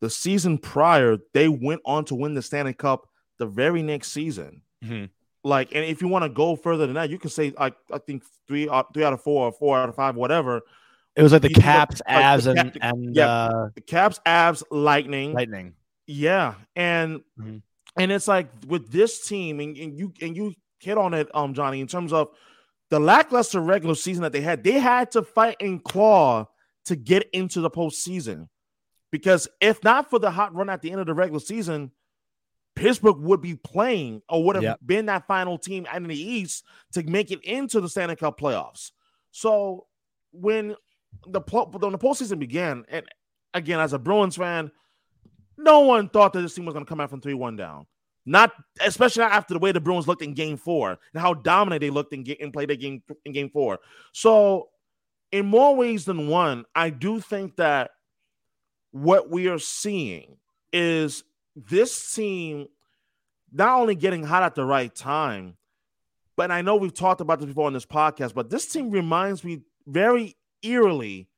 the 0.00 0.10
season 0.10 0.58
prior, 0.58 1.18
they 1.32 1.48
went 1.48 1.80
on 1.84 2.04
to 2.06 2.14
win 2.16 2.34
the 2.34 2.42
Stanley 2.42 2.74
Cup 2.74 3.08
the 3.38 3.46
very 3.46 3.80
next 3.82 4.10
season. 4.10 4.62
Mhm. 4.84 5.08
Like, 5.44 5.68
and 5.74 5.84
if 5.84 6.02
you 6.02 6.08
want 6.08 6.24
to 6.24 6.28
go 6.28 6.56
further 6.56 6.84
than 6.86 6.94
that, 6.96 7.08
you 7.10 7.18
can 7.18 7.30
say 7.30 7.52
like 7.58 7.76
I 7.92 7.98
think 7.98 8.24
three 8.48 8.68
out 8.68 8.92
three 8.92 9.04
out 9.04 9.12
of 9.12 9.22
four 9.22 9.46
or 9.46 9.52
four 9.52 9.78
out 9.78 9.88
of 9.88 9.94
five, 9.94 10.16
whatever. 10.16 10.62
It 11.14 11.22
was 11.22 11.32
like 11.32 11.42
the 11.42 11.48
You 11.50 11.54
Caps, 11.54 12.02
like 12.08 12.16
the 12.16 12.22
Avs, 12.22 12.46
and, 12.58 12.72
Cap- 12.74 12.82
and 12.82 13.14
yeah. 13.16 13.28
uh, 13.28 13.68
The 13.74 13.80
Caps, 13.80 14.20
Avs, 14.26 14.62
Lightning, 14.70 15.32
Lightning. 15.32 15.74
yeah, 16.06 16.54
and 16.74 17.22
Mhm. 17.40 17.62
and 17.96 18.12
it's 18.12 18.26
like 18.28 18.48
with 18.66 18.90
this 18.90 19.26
team, 19.26 19.60
and, 19.60 19.76
and 19.78 19.96
you 19.98 20.12
and 20.20 20.36
you 20.36 20.52
hit 20.80 20.98
on 20.98 21.14
it, 21.14 21.28
um, 21.34 21.54
Johnny, 21.54 21.80
in 21.80 21.86
terms 21.86 22.12
of 22.12 22.28
the 22.90 23.00
lackluster 23.00 23.60
regular 23.60 23.94
season 23.94 24.22
that 24.22 24.32
they 24.32 24.40
had, 24.40 24.62
they 24.62 24.72
had 24.78 25.10
to 25.12 25.22
fight 25.22 25.56
and 25.60 25.82
claw 25.82 26.46
to 26.84 26.96
get 26.96 27.28
into 27.32 27.60
the 27.60 27.70
postseason. 27.70 28.48
Because 29.10 29.48
if 29.60 29.82
not 29.82 30.10
for 30.10 30.18
the 30.18 30.30
hot 30.30 30.54
run 30.54 30.68
at 30.68 30.82
the 30.82 30.90
end 30.90 31.00
of 31.00 31.06
the 31.06 31.14
regular 31.14 31.40
season, 31.40 31.90
Pittsburgh 32.74 33.18
would 33.18 33.40
be 33.40 33.54
playing 33.56 34.20
or 34.28 34.44
would 34.44 34.56
have 34.56 34.62
Yep. 34.62 34.80
been 34.84 35.06
that 35.06 35.26
final 35.26 35.58
team 35.58 35.86
out 35.88 35.96
in 35.96 36.08
the 36.08 36.20
East 36.20 36.64
to 36.92 37.02
make 37.04 37.30
it 37.30 37.42
into 37.42 37.80
the 37.80 37.88
Stanley 37.88 38.16
Cup 38.16 38.38
playoffs. 38.38 38.90
So 39.30 39.86
when 40.32 40.76
the 41.26 41.40
when 41.40 41.92
the 41.92 41.98
postseason 41.98 42.38
began, 42.38 42.84
and 42.88 43.06
again 43.54 43.80
as 43.80 43.94
a 43.94 43.98
Bruins 43.98 44.36
fan, 44.36 44.70
no 45.56 45.80
one 45.80 46.10
thought 46.10 46.34
that 46.34 46.42
this 46.42 46.54
team 46.54 46.66
was 46.66 46.74
going 46.74 46.84
to 46.84 46.88
come 46.88 47.00
out 47.00 47.08
from 47.08 47.22
three 47.22 47.32
one 47.34 47.56
down. 47.56 47.86
Not 48.28 48.52
especially 48.80 49.22
not 49.22 49.32
after 49.32 49.54
the 49.54 49.60
way 49.60 49.70
the 49.70 49.80
Bruins 49.80 50.08
looked 50.08 50.22
in 50.22 50.34
Game 50.34 50.56
Four 50.56 50.98
and 51.12 51.22
how 51.22 51.32
dominant 51.32 51.80
they 51.80 51.90
looked 51.90 52.12
in, 52.12 52.26
and 52.40 52.52
played 52.52 52.68
their 52.68 52.76
game 52.76 53.02
in 53.24 53.32
Game 53.32 53.50
Four. 53.50 53.78
So, 54.12 54.68
in 55.30 55.46
more 55.46 55.76
ways 55.76 56.04
than 56.04 56.26
one, 56.26 56.64
I 56.74 56.90
do 56.90 57.20
think 57.20 57.56
that 57.56 57.92
what 58.90 59.30
we 59.30 59.48
are 59.48 59.60
seeing 59.60 60.38
is 60.72 61.22
this 61.54 62.14
team 62.14 62.66
not 63.52 63.80
only 63.80 63.94
getting 63.94 64.24
hot 64.24 64.42
at 64.42 64.54
the 64.54 64.64
right 64.64 64.94
time, 64.94 65.56
but 66.36 66.50
I 66.50 66.62
know 66.62 66.76
we've 66.76 66.92
talked 66.92 67.20
about 67.20 67.38
this 67.38 67.46
before 67.46 67.66
on 67.66 67.72
this 67.72 67.86
podcast, 67.86 68.34
but 68.34 68.50
this 68.50 68.66
team 68.66 68.90
reminds 68.90 69.44
me 69.44 69.62
very 69.86 70.36
eerily 70.62 71.28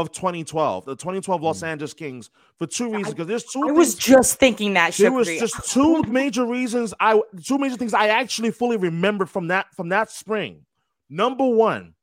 of 0.00 0.12
2012, 0.12 0.84
the 0.84 0.94
2012 0.94 1.42
Los 1.42 1.62
Angeles 1.62 1.92
Kings, 1.92 2.30
for 2.56 2.66
two 2.66 2.86
reasons. 2.86 3.14
Because 3.14 3.26
there's 3.26 3.44
two 3.44 3.62
I 3.62 3.66
things 3.66 3.76
was 3.76 3.94
just 3.96 4.38
thinking 4.38 4.74
that. 4.74 4.94
there 4.94 5.12
was 5.12 5.26
just 5.26 5.72
two 5.72 6.02
major 6.04 6.46
reasons 6.46 6.94
I 7.00 7.20
two 7.42 7.58
major 7.58 7.76
things 7.76 7.94
I 7.94 8.08
actually 8.08 8.52
fully 8.52 8.76
remembered 8.76 9.28
from 9.28 9.48
that 9.48 9.66
from 9.74 9.88
that 9.88 10.10
spring. 10.10 10.64
Number 11.10 11.46
one, 11.46 11.94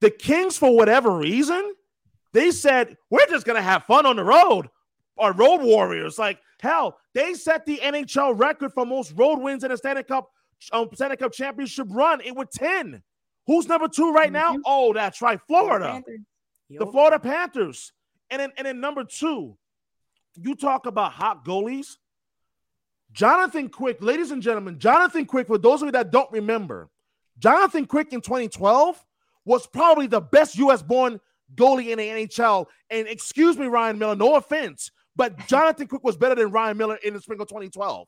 the 0.00 0.10
Kings, 0.10 0.56
for 0.56 0.74
whatever 0.76 1.16
reason, 1.16 1.74
they 2.32 2.50
said 2.50 2.96
we're 3.10 3.26
just 3.26 3.44
gonna 3.46 3.62
have 3.62 3.84
fun 3.84 4.06
on 4.06 4.16
the 4.16 4.24
road. 4.24 4.68
Our 5.18 5.32
road 5.32 5.62
warriors, 5.62 6.18
like 6.18 6.38
hell, 6.60 6.98
they 7.14 7.34
set 7.34 7.66
the 7.66 7.78
NHL 7.78 8.38
record 8.38 8.72
for 8.72 8.86
most 8.86 9.12
road 9.16 9.40
wins 9.40 9.64
in 9.64 9.72
a 9.72 9.76
Stanley 9.76 10.04
Cup 10.04 10.30
um, 10.72 10.88
Stanley 10.94 11.16
Cup 11.16 11.32
championship 11.32 11.88
run. 11.90 12.20
It 12.20 12.34
was 12.34 12.46
10. 12.52 13.02
Who's 13.46 13.66
number 13.66 13.88
two 13.88 14.12
right 14.12 14.30
now? 14.30 14.56
Oh, 14.66 14.92
that's 14.92 15.22
right, 15.22 15.40
Florida 15.48 16.02
The 16.70 16.86
Florida 16.86 17.18
Panthers. 17.18 17.92
And 18.30 18.40
then, 18.40 18.52
and 18.58 18.66
then 18.66 18.80
number 18.80 19.04
two, 19.04 19.56
you 20.36 20.54
talk 20.54 20.86
about 20.86 21.12
hot 21.12 21.44
goalies. 21.44 21.96
Jonathan 23.12 23.68
Quick, 23.68 24.02
ladies 24.02 24.30
and 24.30 24.42
gentlemen, 24.42 24.78
Jonathan 24.78 25.24
Quick, 25.24 25.46
for 25.46 25.58
those 25.58 25.80
of 25.80 25.86
you 25.86 25.92
that 25.92 26.10
don't 26.10 26.30
remember, 26.30 26.90
Jonathan 27.38 27.86
Quick 27.86 28.12
in 28.12 28.20
2012 28.20 29.02
was 29.44 29.66
probably 29.66 30.06
the 30.06 30.20
best 30.20 30.58
US 30.58 30.82
born 30.82 31.20
goalie 31.54 31.88
in 31.88 31.98
the 31.98 32.04
NHL. 32.04 32.66
And 32.90 33.08
excuse 33.08 33.56
me, 33.56 33.66
Ryan 33.66 33.98
Miller, 33.98 34.16
no 34.16 34.36
offense, 34.36 34.90
but 35.16 35.38
Jonathan 35.46 35.86
Quick 35.86 36.04
was 36.04 36.16
better 36.16 36.34
than 36.34 36.50
Ryan 36.50 36.76
Miller 36.76 36.96
in 36.96 37.14
the 37.14 37.20
spring 37.20 37.40
of 37.40 37.48
2012. 37.48 38.06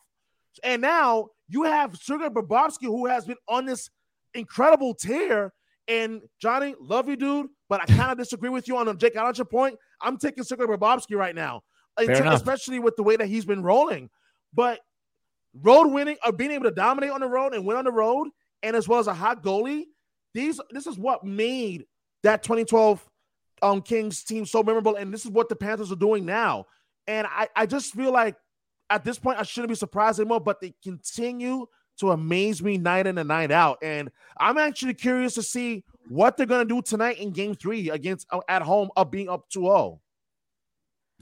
And 0.62 0.83
now 0.83 1.29
you 1.49 1.62
have 1.62 1.96
Sergei 1.96 2.29
Bobrovsky, 2.29 2.85
who 2.85 3.07
has 3.07 3.25
been 3.25 3.37
on 3.49 3.64
this 3.64 3.88
incredible 4.35 4.94
tear. 4.94 5.53
And 5.90 6.22
Johnny, 6.40 6.76
love 6.81 7.09
you, 7.09 7.16
dude, 7.16 7.48
but 7.68 7.83
I 7.83 7.87
kind 7.87 8.12
of 8.12 8.18
disagree 8.18 8.48
with 8.48 8.68
you 8.68 8.76
on 8.76 8.87
the 8.87 8.94
Jake 8.94 9.16
Allen 9.16 9.35
point. 9.46 9.76
I'm 10.00 10.18
taking 10.18 10.44
Sergei 10.44 10.64
Bobrovsky 10.64 11.16
right 11.16 11.35
now, 11.35 11.62
in 11.98 12.07
Fair 12.07 12.22
ter- 12.22 12.33
especially 12.33 12.79
with 12.79 12.94
the 12.94 13.03
way 13.03 13.16
that 13.16 13.26
he's 13.26 13.44
been 13.44 13.64
rolling. 13.64 14.09
But 14.55 14.79
road 15.53 15.88
winning 15.88 16.16
or 16.24 16.31
being 16.31 16.53
able 16.53 16.64
to 16.64 16.70
dominate 16.70 17.11
on 17.11 17.20
the 17.20 17.26
road 17.26 17.55
and 17.55 17.66
win 17.66 17.76
on 17.76 17.85
the 17.85 17.90
road, 17.90 18.29
and 18.62 18.76
as 18.76 18.87
well 18.87 19.00
as 19.00 19.09
a 19.09 19.14
hot 19.14 19.42
goalie, 19.42 19.87
these 20.33 20.61
this 20.70 20.87
is 20.87 20.96
what 20.96 21.24
made 21.24 21.87
that 22.22 22.44
2012 22.44 23.05
um 23.62 23.83
Kings 23.83 24.22
team 24.22 24.46
so 24.46 24.62
memorable, 24.62 24.94
and 24.94 25.12
this 25.12 25.24
is 25.24 25.31
what 25.33 25.48
the 25.48 25.57
Panthers 25.57 25.90
are 25.90 25.96
doing 25.96 26.24
now. 26.24 26.66
And 27.09 27.26
I, 27.26 27.48
I 27.57 27.66
just 27.66 27.94
feel 27.94 28.12
like 28.12 28.37
at 28.90 29.03
this 29.03 29.18
point 29.18 29.40
I 29.40 29.42
shouldn't 29.42 29.70
be 29.70 29.74
surprised 29.74 30.20
anymore, 30.20 30.38
but 30.38 30.61
they 30.61 30.72
continue 30.85 31.66
to 32.01 32.11
amaze 32.11 32.63
me 32.63 32.79
night 32.79 33.07
in 33.07 33.19
and 33.19 33.29
night 33.29 33.51
out. 33.51 33.79
And 33.83 34.11
I'm 34.39 34.59
actually 34.59 34.95
curious 34.95 35.35
to 35.35 35.43
see 35.43 35.85
what 36.09 36.37
they're 36.37 36.47
gonna 36.47 36.65
do 36.65 36.83
tonight 36.83 37.19
in 37.19 37.31
game 37.31 37.55
three 37.55 37.91
against 37.91 38.27
uh, 38.31 38.41
at 38.49 38.63
home 38.63 38.91
of 38.97 39.11
being 39.11 39.29
up 39.29 39.47
oh. 39.57 40.01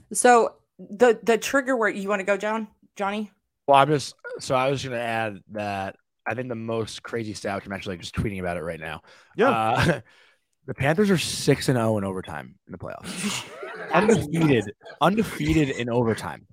2-0. 0.09 0.17
So 0.17 0.55
the 0.79 1.19
the 1.21 1.37
trigger 1.37 1.75
where 1.75 1.89
you 1.89 2.09
want 2.09 2.19
to 2.19 2.25
go, 2.25 2.37
John? 2.37 2.67
Johnny? 2.95 3.31
Well, 3.67 3.77
I'm 3.77 3.87
just 3.87 4.15
so 4.39 4.55
I 4.55 4.69
was 4.69 4.83
going 4.83 4.97
to 4.97 5.03
add 5.03 5.39
that 5.51 5.95
I 6.25 6.33
think 6.33 6.49
the 6.49 6.55
most 6.55 7.03
crazy 7.03 7.33
stat, 7.33 7.55
which 7.55 7.65
I'm 7.65 7.73
actually 7.73 7.97
just 7.97 8.15
tweeting 8.15 8.39
about 8.39 8.57
it 8.57 8.63
right 8.63 8.79
now. 8.79 9.01
Yeah. 9.35 9.49
Uh, 9.49 10.01
the 10.65 10.73
Panthers 10.73 11.09
are 11.09 11.17
six 11.17 11.69
and 11.69 11.77
zero 11.77 11.97
in 11.97 12.03
overtime 12.03 12.55
in 12.67 12.71
the 12.71 12.77
playoffs, 12.77 13.45
undefeated, 13.93 14.73
undefeated 15.01 15.69
in 15.69 15.89
overtime. 15.89 16.47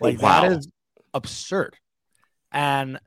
Like 0.00 0.20
Wow. 0.20 0.42
that 0.42 0.52
is 0.52 0.68
absurd. 1.14 1.76
And 2.50 2.98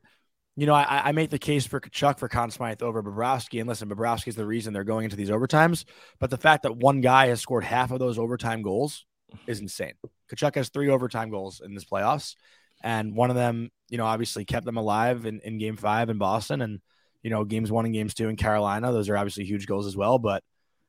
you 0.55 0.65
know, 0.65 0.73
I, 0.73 1.09
I 1.09 1.11
make 1.11 1.29
the 1.29 1.39
case 1.39 1.65
for 1.65 1.79
Tkachuk 1.79 2.17
for 2.17 2.29
Conn 2.29 2.49
Smythe 2.49 2.81
over 2.81 3.03
Bobrovsky. 3.03 3.59
And 3.59 3.67
listen, 3.67 3.89
Bobrovsky 3.89 4.29
is 4.29 4.35
the 4.35 4.45
reason 4.45 4.73
they're 4.73 4.85
going 4.85 5.03
into 5.03 5.17
these 5.17 5.29
overtimes. 5.29 5.83
But 6.19 6.29
the 6.29 6.37
fact 6.37 6.63
that 6.63 6.77
one 6.77 7.01
guy 7.01 7.27
has 7.27 7.41
scored 7.41 7.65
half 7.65 7.91
of 7.91 7.99
those 7.99 8.17
overtime 8.17 8.61
goals 8.61 9.05
is 9.47 9.59
insane. 9.59 9.93
Tkachuk 10.31 10.55
has 10.55 10.69
three 10.69 10.89
overtime 10.89 11.29
goals 11.29 11.61
in 11.63 11.73
this 11.73 11.83
playoffs. 11.83 12.35
And 12.81 13.15
one 13.15 13.29
of 13.29 13.35
them, 13.35 13.69
you 13.89 13.97
know, 13.97 14.05
obviously 14.05 14.45
kept 14.45 14.65
them 14.65 14.77
alive 14.77 15.25
in, 15.25 15.41
in 15.41 15.57
game 15.57 15.75
five 15.75 16.09
in 16.09 16.17
Boston 16.17 16.61
and, 16.61 16.79
you 17.21 17.29
know, 17.29 17.43
games 17.43 17.71
one 17.71 17.85
and 17.85 17.93
games 17.93 18.13
two 18.13 18.29
in 18.29 18.37
Carolina. 18.37 18.93
Those 18.93 19.09
are 19.09 19.17
obviously 19.17 19.43
huge 19.43 19.67
goals 19.67 19.87
as 19.87 19.97
well. 19.97 20.19
But 20.19 20.43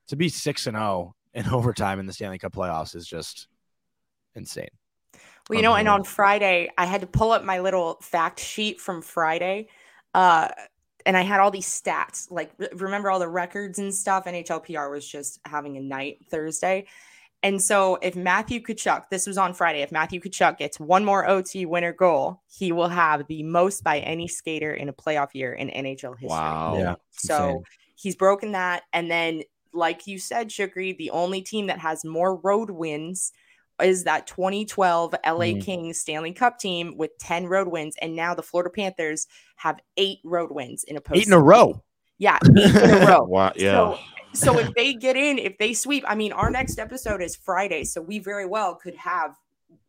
to 0.09 0.17
be 0.17 0.29
six 0.29 0.67
and 0.67 0.77
oh 0.77 1.15
in 1.35 1.49
overtime 1.53 1.99
in 1.99 2.07
the 2.07 2.13
Stanley 2.13 2.39
Cup 2.39 2.53
playoffs 2.53 2.95
is 2.95 3.07
just 3.07 3.49
insane. 4.37 4.69
Well, 5.49 5.57
you 5.57 5.63
know, 5.63 5.75
and 5.75 5.89
on 5.89 6.03
Friday, 6.03 6.71
I 6.77 6.87
had 6.87 7.03
to 7.03 7.07
pull 7.07 7.31
up 7.31 7.45
my 7.45 7.61
little 7.61 7.99
fact 8.03 8.41
sheet 8.41 8.81
from 8.81 9.01
Friday. 9.01 9.69
Uh, 10.13 10.49
and 11.05 11.17
I 11.17 11.23
had 11.23 11.41
all 11.41 11.53
these 11.53 11.67
stats. 11.67 12.31
Like, 12.31 12.51
re- 12.59 12.69
remember 12.75 13.11
all 13.11 13.21
the 13.21 13.29
records 13.29 13.79
and 13.79 13.95
stuff? 13.95 14.25
NHLPR 14.25 14.91
was 14.91 15.07
just 15.07 15.39
having 15.45 15.77
a 15.77 15.81
night 15.81 16.19
Thursday. 16.29 16.87
And 17.43 17.63
so, 17.63 17.97
if 18.03 18.17
Matthew 18.17 18.61
Tkachuk, 18.61 19.05
this 19.11 19.27
was 19.27 19.39
on 19.39 19.55
Friday, 19.55 19.83
if 19.83 19.93
Matthew 19.93 20.21
Tkachuk 20.21 20.59
gets 20.59 20.81
one 20.81 21.05
more 21.05 21.29
OT 21.29 21.65
winner 21.65 21.93
goal, 21.93 22.43
he 22.49 22.73
will 22.73 22.89
have 22.89 23.27
the 23.29 23.45
most 23.45 23.85
by 23.85 24.01
any 24.01 24.27
skater 24.27 24.75
in 24.75 24.89
a 24.89 24.93
playoff 24.93 25.29
year 25.33 25.53
in 25.53 25.69
NHL 25.69 26.19
history. 26.19 26.29
Wow. 26.29 26.77
Yeah. 26.77 26.95
So 27.13 27.35
Insane. 27.35 27.63
he's 27.95 28.17
broken 28.17 28.53
that. 28.53 28.83
And 28.93 29.09
then, 29.09 29.43
like 29.73 30.09
you 30.09 30.19
said, 30.19 30.49
Shukri, 30.49 30.97
the 30.97 31.11
only 31.11 31.41
team 31.41 31.67
that 31.69 31.79
has 31.79 32.05
more 32.05 32.37
road 32.37 32.71
wins 32.71 33.33
is 33.83 34.05
that 34.05 34.27
2012 34.27 35.15
LA 35.25 35.53
Mhm. 35.55 35.63
Kings 35.63 36.01
Stanley 36.01 36.33
Cup 36.33 36.59
team 36.59 36.97
with 36.97 37.17
10 37.19 37.47
road 37.47 37.69
wins. 37.69 37.95
And 38.01 38.17
now 38.17 38.35
the 38.35 38.43
Florida 38.43 38.71
Panthers 38.71 39.27
have 39.57 39.79
eight 39.97 40.19
road 40.25 40.51
wins 40.51 40.85
in 40.85 40.97
a 40.97 41.01
post. 41.01 41.21
Eight 41.21 41.27
in 41.27 41.33
a 41.33 41.41
row. 41.41 41.83
Yeah, 42.19 42.39
eight 42.57 42.75
in 42.75 42.91
a 43.03 43.07
row. 43.07 43.25
Wow. 43.25 43.53
Yeah. 43.57 43.73
So, 43.73 43.99
so 44.33 44.59
if 44.59 44.73
they 44.75 44.95
get 44.95 45.17
in, 45.17 45.39
if 45.39 45.59
they 45.59 45.75
sweep, 45.75 46.05
I 46.07 46.15
mean, 46.15 46.33
our 46.33 46.51
next 46.51 46.79
episode 46.79 47.21
is 47.21 47.37
Friday. 47.37 47.85
So 47.85 48.01
we 48.01 48.19
very 48.19 48.47
well 48.47 48.75
could 48.77 48.95
have 48.97 49.35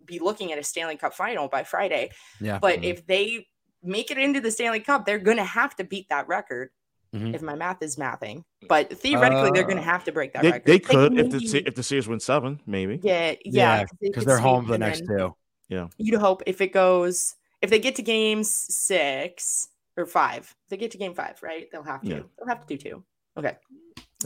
be 0.05 0.19
looking 0.19 0.51
at 0.53 0.57
a 0.59 0.63
Stanley 0.63 0.95
Cup 0.97 1.13
final 1.13 1.47
by 1.49 1.63
Friday. 1.63 2.09
Yeah. 2.39 2.59
But 2.59 2.83
if 2.83 3.05
they 3.07 3.45
make 3.83 4.09
it 4.09 4.17
into 4.17 4.39
the 4.41 4.51
Stanley 4.51 4.79
Cup, 4.79 5.05
they're 5.05 5.19
going 5.19 5.37
to 5.37 5.43
have 5.43 5.75
to 5.75 5.83
beat 5.83 6.07
that 6.09 6.27
record. 6.27 6.69
Mhm. 7.13 7.33
if 7.35 7.41
my 7.41 7.55
math 7.55 7.81
is 7.81 7.95
mathing. 7.95 8.43
But 8.67 8.97
theoretically, 8.97 9.51
they're 9.53 9.63
going 9.63 9.77
to 9.77 9.81
Uh, 9.81 9.85
have 9.85 10.03
to 10.05 10.11
break 10.11 10.33
that 10.33 10.41
They, 10.43 10.51
record. 10.51 10.65
they 10.65 10.79
could 10.79 11.17
if 11.19 11.29
the 11.29 11.37
maybe- 11.37 11.47
se- 11.47 11.63
if 11.65 11.75
the 11.75 11.83
series 11.83 12.07
wins 12.07 12.25
seven, 12.25 12.59
maybe. 12.65 12.99
yeah, 13.03 13.35
yeah, 13.45 13.85
because 14.01 14.23
could 14.23 14.29
they're 14.29 14.37
home 14.39 14.65
for 14.65 14.73
the 14.73 14.77
next 14.77 15.03
then- 15.07 15.17
two. 15.69 15.89
you'd 15.97 16.19
hope 16.19 16.43
if 16.45 16.61
it 16.61 16.71
goes 16.73 17.35
if 17.61 17.69
they 17.69 17.79
get 17.79 17.95
to 17.95 18.01
game 18.01 18.43
six 18.43 19.67
or 19.97 20.05
five 20.05 20.55
they 20.69 20.77
get 20.77 20.91
to 20.91 20.97
game 20.97 21.13
five 21.13 21.41
right 21.43 21.67
they'll 21.71 21.83
have 21.83 22.01
to 22.01 22.07
Yeah. 22.07 22.19
they'll 22.37 22.47
have 22.47 22.65
to 22.65 22.77
do 22.77 22.77
two 22.77 23.03
okay 23.37 23.57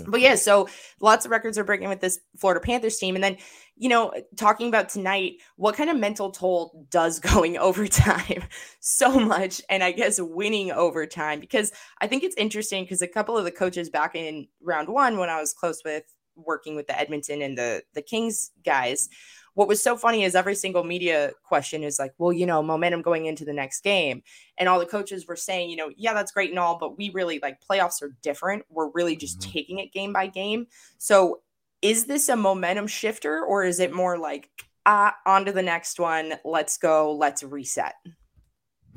But 0.08 0.22
yeah 0.22 0.36
so 0.36 0.70
lots 1.00 1.26
of 1.26 1.32
records 1.32 1.58
are 1.58 1.64
breaking 1.64 1.90
with 1.90 2.00
this 2.00 2.20
florida 2.38 2.62
panthers 2.62 2.98
team. 2.98 3.16
And 3.16 3.24
then 3.24 3.38
you 3.76 3.90
know 3.90 4.14
talking 4.38 4.68
about 4.68 4.90
tonight 4.90 5.34
what 5.58 5.76
kind 5.76 5.90
of 5.90 5.98
mental 5.98 6.32
toll 6.32 6.86
does 6.90 7.20
going 7.34 7.58
overtime 7.58 8.44
so 8.80 9.20
much 9.20 9.62
and 9.70 9.84
i 9.84 9.92
guess 9.92 10.20
winning 10.20 10.72
overtime? 10.72 11.40
Because 11.40 11.72
i 12.00 12.08
think 12.08 12.24
it's 12.24 12.36
interesting 12.36 12.84
because 12.84 13.02
a 13.02 13.08
couple 13.08 13.38
of 13.38 13.44
the 13.44 13.52
coaches 13.52 13.90
back 13.90 14.16
in 14.16 14.48
round 14.62 14.88
one 14.88 15.18
when 15.18 15.30
i 15.30 15.40
was 15.40 15.54
close 15.54 15.82
with 15.84 16.04
working 16.36 16.76
with 16.76 16.88
the 16.88 16.98
edmonton 16.98 17.42
and 17.42 17.58
the 17.58 17.84
the 17.94 18.02
kings 18.02 18.52
guys 18.64 19.10
what 19.54 19.68
was 19.68 19.82
so 19.82 19.98
funny 19.98 20.24
is 20.24 20.34
every 20.36 20.56
single 20.56 20.84
media 20.84 21.32
question 21.44 21.84
is 21.84 22.00
like, 22.00 22.14
well, 22.18 22.32
you 22.32 22.46
know, 22.46 22.64
momentum 22.64 23.02
going 23.02 23.26
into 23.26 23.44
the 23.46 23.54
next 23.54 23.84
game. 23.84 24.24
And 24.58 24.70
all 24.70 24.80
the 24.80 24.86
coaches 24.86 25.28
were 25.28 25.36
saying, 25.36 25.70
you 25.70 25.76
know, 25.76 25.92
yeah, 25.98 26.14
that's 26.14 26.32
great 26.32 26.50
and 26.52 26.60
all, 26.60 26.78
but 26.78 26.98
we 26.98 27.10
really 27.10 27.40
like 27.42 27.60
playoffs 27.62 28.02
are 28.02 28.16
different. 28.22 28.64
We're 28.70 28.90
really 28.92 29.16
just 29.16 29.40
Mhm. 29.40 29.52
taking 29.52 29.80
it 29.80 29.92
game 29.92 30.14
by 30.14 30.28
game. 30.28 30.68
So 30.98 31.42
is 31.82 32.06
this 32.06 32.30
a 32.30 32.36
momentum 32.36 32.88
shifter 32.88 33.44
or 33.44 33.64
is 33.64 33.80
it 33.80 33.92
more 33.92 34.18
like, 34.18 34.50
ah, 34.86 35.16
on 35.26 35.46
to 35.46 35.52
the 35.52 35.62
next 35.64 36.00
one? 36.00 36.36
Let's 36.46 36.78
go. 36.78 37.12
Let's 37.14 37.44
reset 37.44 37.96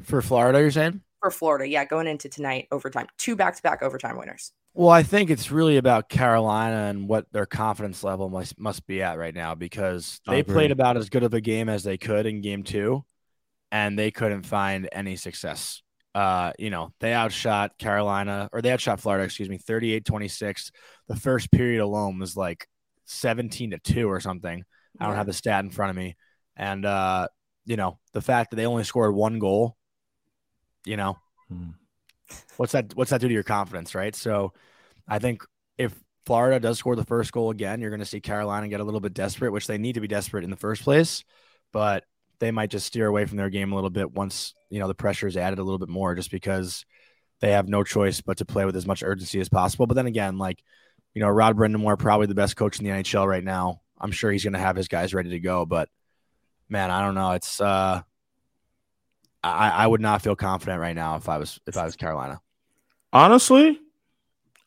For 0.02 0.22
Florida, 0.22 0.60
you're 0.60 0.70
saying? 0.70 1.00
for 1.20 1.30
Florida. 1.30 1.66
Yeah, 1.66 1.84
going 1.86 2.06
into 2.06 2.28
tonight 2.28 2.68
overtime, 2.70 3.06
two 3.16 3.34
back 3.34 3.56
to 3.56 3.62
back 3.62 3.82
overtime 3.82 4.18
winners. 4.18 4.52
Well, 4.76 4.90
I 4.90 5.04
think 5.04 5.30
it's 5.30 5.52
really 5.52 5.76
about 5.76 6.08
Carolina 6.08 6.88
and 6.90 7.08
what 7.08 7.26
their 7.32 7.46
confidence 7.46 8.02
level 8.02 8.28
must 8.28 8.58
must 8.58 8.86
be 8.88 9.02
at 9.02 9.18
right 9.18 9.34
now 9.34 9.54
because 9.54 10.20
they 10.26 10.42
played 10.42 10.72
about 10.72 10.96
as 10.96 11.08
good 11.08 11.22
of 11.22 11.32
a 11.32 11.40
game 11.40 11.68
as 11.68 11.84
they 11.84 11.96
could 11.96 12.26
in 12.26 12.40
game 12.40 12.64
two, 12.64 13.04
and 13.70 13.96
they 13.96 14.10
couldn't 14.10 14.42
find 14.42 14.88
any 14.90 15.14
success. 15.14 15.80
Uh, 16.12 16.52
you 16.58 16.70
know, 16.70 16.92
they 17.00 17.12
outshot 17.12 17.78
Carolina 17.78 18.48
or 18.52 18.62
they 18.62 18.72
outshot 18.72 19.00
Florida, 19.00 19.24
excuse 19.24 19.48
me, 19.48 19.58
38-26. 19.58 20.72
The 21.08 21.16
first 21.16 21.52
period 21.52 21.80
alone 21.80 22.18
was 22.18 22.36
like 22.36 22.68
17 23.04 23.72
to 23.72 23.78
2 23.78 24.08
or 24.08 24.20
something. 24.20 24.64
I 24.98 25.06
don't 25.06 25.16
have 25.16 25.26
the 25.26 25.32
stat 25.32 25.64
in 25.64 25.70
front 25.70 25.90
of 25.90 25.96
me. 25.96 26.16
And 26.56 26.84
uh, 26.84 27.28
you 27.64 27.76
know, 27.76 27.98
the 28.12 28.22
fact 28.22 28.50
that 28.50 28.56
they 28.56 28.66
only 28.66 28.84
scored 28.84 29.14
one 29.14 29.38
goal, 29.38 29.76
you 30.84 30.96
know, 30.96 31.16
Hmm. 31.48 31.70
What's 32.56 32.72
that 32.72 32.94
what's 32.94 33.10
that 33.10 33.20
do 33.20 33.28
to 33.28 33.34
your 33.34 33.42
confidence, 33.42 33.94
right? 33.94 34.14
So 34.14 34.52
I 35.08 35.18
think 35.18 35.42
if 35.78 35.94
Florida 36.26 36.60
does 36.60 36.78
score 36.78 36.96
the 36.96 37.04
first 37.04 37.32
goal 37.32 37.50
again, 37.50 37.80
you're 37.80 37.90
going 37.90 38.00
to 38.00 38.06
see 38.06 38.20
Carolina 38.20 38.68
get 38.68 38.80
a 38.80 38.84
little 38.84 39.00
bit 39.00 39.14
desperate, 39.14 39.52
which 39.52 39.66
they 39.66 39.78
need 39.78 39.94
to 39.94 40.00
be 40.00 40.08
desperate 40.08 40.44
in 40.44 40.50
the 40.50 40.56
first 40.56 40.82
place, 40.82 41.24
but 41.72 42.04
they 42.38 42.50
might 42.50 42.70
just 42.70 42.86
steer 42.86 43.06
away 43.06 43.26
from 43.26 43.36
their 43.36 43.50
game 43.50 43.72
a 43.72 43.74
little 43.74 43.90
bit 43.90 44.12
once, 44.12 44.54
you 44.70 44.78
know, 44.78 44.88
the 44.88 44.94
pressure 44.94 45.26
is 45.26 45.36
added 45.36 45.58
a 45.58 45.62
little 45.62 45.78
bit 45.78 45.88
more 45.88 46.14
just 46.14 46.30
because 46.30 46.84
they 47.40 47.52
have 47.52 47.68
no 47.68 47.84
choice 47.84 48.20
but 48.20 48.38
to 48.38 48.44
play 48.44 48.64
with 48.64 48.76
as 48.76 48.86
much 48.86 49.02
urgency 49.02 49.40
as 49.40 49.48
possible. 49.48 49.86
But 49.86 49.94
then 49.94 50.06
again, 50.06 50.38
like, 50.38 50.62
you 51.14 51.20
know, 51.20 51.28
Rod 51.28 51.56
Brind'Amour, 51.56 51.98
probably 51.98 52.26
the 52.26 52.34
best 52.34 52.56
coach 52.56 52.78
in 52.78 52.84
the 52.84 52.90
NHL 52.90 53.26
right 53.26 53.44
now. 53.44 53.82
I'm 53.98 54.10
sure 54.10 54.32
he's 54.32 54.44
going 54.44 54.54
to 54.54 54.58
have 54.58 54.76
his 54.76 54.88
guys 54.88 55.14
ready 55.14 55.30
to 55.30 55.40
go, 55.40 55.64
but 55.64 55.88
man, 56.68 56.90
I 56.90 57.02
don't 57.02 57.14
know. 57.14 57.32
It's, 57.32 57.60
uh, 57.60 58.02
I, 59.44 59.70
I 59.70 59.86
would 59.86 60.00
not 60.00 60.22
feel 60.22 60.36
confident 60.36 60.80
right 60.80 60.96
now 60.96 61.16
if 61.16 61.28
I 61.28 61.38
was 61.38 61.60
if 61.66 61.76
I 61.76 61.84
was 61.84 61.96
Carolina. 61.96 62.40
Honestly, 63.12 63.78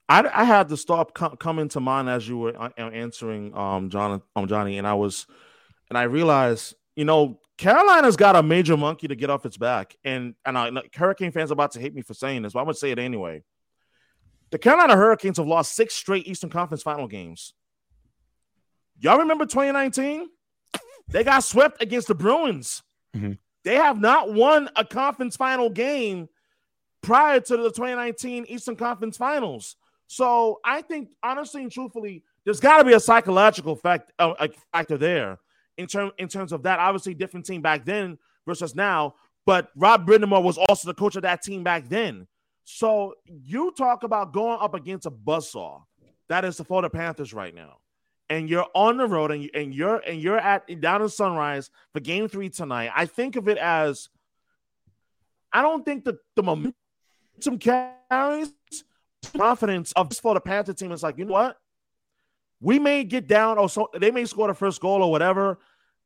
I, 0.08 0.30
I 0.34 0.44
had 0.44 0.70
the 0.70 0.78
stop 0.78 1.13
co- 1.13 1.36
come 1.36 1.60
into 1.60 1.80
mind 1.80 2.10
as 2.10 2.28
you 2.28 2.38
were 2.38 2.54
uh, 2.62 2.70
answering 2.78 3.56
um 3.56 3.90
John 3.90 4.22
um 4.36 4.48
Johnny, 4.48 4.78
and 4.78 4.88
I 4.88 4.94
was, 4.94 5.26
and 5.90 5.98
I 5.98 6.04
realized 6.04 6.76
you 6.96 7.06
know 7.06 7.40
Carolina's 7.58 8.16
got 8.16 8.36
a 8.36 8.44
major 8.44 8.78
monkey 8.78 9.08
to 9.08 9.16
get 9.16 9.30
off 9.30 9.46
its 9.46 9.58
back, 9.58 9.96
and 10.04 10.36
and 10.46 10.58
I 10.58 10.72
Hurricane 10.96 11.32
fans 11.32 11.52
are 11.52 11.54
about 11.54 11.72
to 11.72 11.80
hate 11.80 11.96
me 11.96 12.02
for 12.02 12.13
saying 12.13 12.44
this, 12.44 12.54
but 12.54 12.60
I'm 12.60 12.66
gonna 12.66 12.76
say 12.76 12.92
it 12.92 13.00
anyway. 13.00 13.44
The 14.52 14.58
Carolina 14.60 14.96
Hurricanes 14.96 15.38
have 15.38 15.48
lost 15.48 15.76
six 15.76 15.94
straight 15.94 16.26
Eastern 16.28 16.50
Conference 16.50 16.84
Final 16.84 17.08
games. 17.08 17.54
Y'all 19.00 19.20
remember 19.20 19.46
2019? 19.46 20.28
They 21.10 21.24
got 21.24 21.44
swept 21.44 21.82
against 21.82 22.08
the 22.08 22.16
Bruins. 22.16 22.82
Mhm. 23.16 23.38
They 23.63 23.76
have 23.76 24.00
not 24.00 24.34
won 24.34 24.70
a 24.76 24.86
conference 24.86 25.36
final 25.36 25.70
game 25.70 26.30
prior 27.02 27.39
to 27.39 27.58
the 27.58 27.70
2019 27.70 28.46
Eastern 28.48 28.76
Conference 28.76 29.17
Finals. 29.17 29.76
So 30.08 30.60
I 30.63 30.82
think, 30.82 31.10
honestly 31.22 31.63
and 31.63 31.72
truthfully, 31.72 32.24
there's 32.46 32.60
got 32.60 32.78
to 32.78 32.86
be 32.86 32.93
a 32.93 33.00
psychological 33.00 33.76
fact, 33.76 34.12
uh, 34.20 34.34
a 34.39 34.50
factor 34.72 34.98
there 34.98 35.39
in 35.78 35.88
term 35.88 36.12
in 36.17 36.28
terms 36.28 36.52
of 36.52 36.63
that. 36.63 36.80
Obviously, 36.80 37.13
different 37.13 37.46
team 37.46 37.62
back 37.62 37.86
then 37.86 38.17
versus 38.46 38.74
now. 38.76 39.15
But 39.46 39.70
Rob 39.76 40.08
Brind'Amour 40.08 40.43
was 40.43 40.58
also 40.58 40.88
the 40.88 40.93
coach 40.93 41.15
of 41.15 41.22
that 41.24 41.41
team 41.41 41.63
back 41.63 41.88
then. 41.88 42.28
So 42.63 43.15
you 43.26 43.74
talk 43.78 44.04
about 44.04 44.34
going 44.34 44.60
up 44.60 44.74
against 44.74 45.06
a 45.06 45.12
buzzsaw. 45.12 45.84
That 46.28 46.43
is 46.43 46.58
the 46.58 46.65
Florida 46.65 46.89
Panthers 46.89 47.34
right 47.34 47.56
now. 47.56 47.78
And 48.30 48.50
you're 48.50 48.68
on 48.74 48.98
the 48.98 49.08
road 49.08 49.32
and, 49.32 49.44
you, 49.44 49.50
and 49.54 49.74
you're 49.74 50.00
and 50.00 50.22
you're 50.22 50.38
at 50.38 50.82
down 50.82 51.02
in 51.02 51.08
Sunrise 51.08 51.72
for 51.94 52.02
game 52.02 52.28
three 52.28 52.50
tonight. 52.50 52.92
I 52.94 53.06
think 53.06 53.38
of 53.38 53.48
it 53.48 53.58
as 53.58 54.10
I 55.54 55.62
don't 55.62 55.86
think 55.86 56.04
the, 56.04 56.20
the 56.36 56.44
momentum 56.44 56.74
carries 57.60 58.54
confidence 59.36 59.94
of 59.94 60.10
this 60.10 60.20
the 60.20 60.42
Panther 60.42 60.74
team. 60.74 60.92
It's 60.92 61.04
like, 61.04 61.18
you 61.18 61.26
know 61.26 61.34
what? 61.34 61.58
We 62.60 62.80
may 62.80 63.04
get 63.04 63.28
down 63.28 63.58
or 63.58 63.70
so 63.70 63.90
they 63.98 64.12
may 64.12 64.26
score 64.26 64.48
the 64.48 64.54
first 64.54 64.82
goal 64.82 65.04
or 65.04 65.12
whatever. 65.12 65.60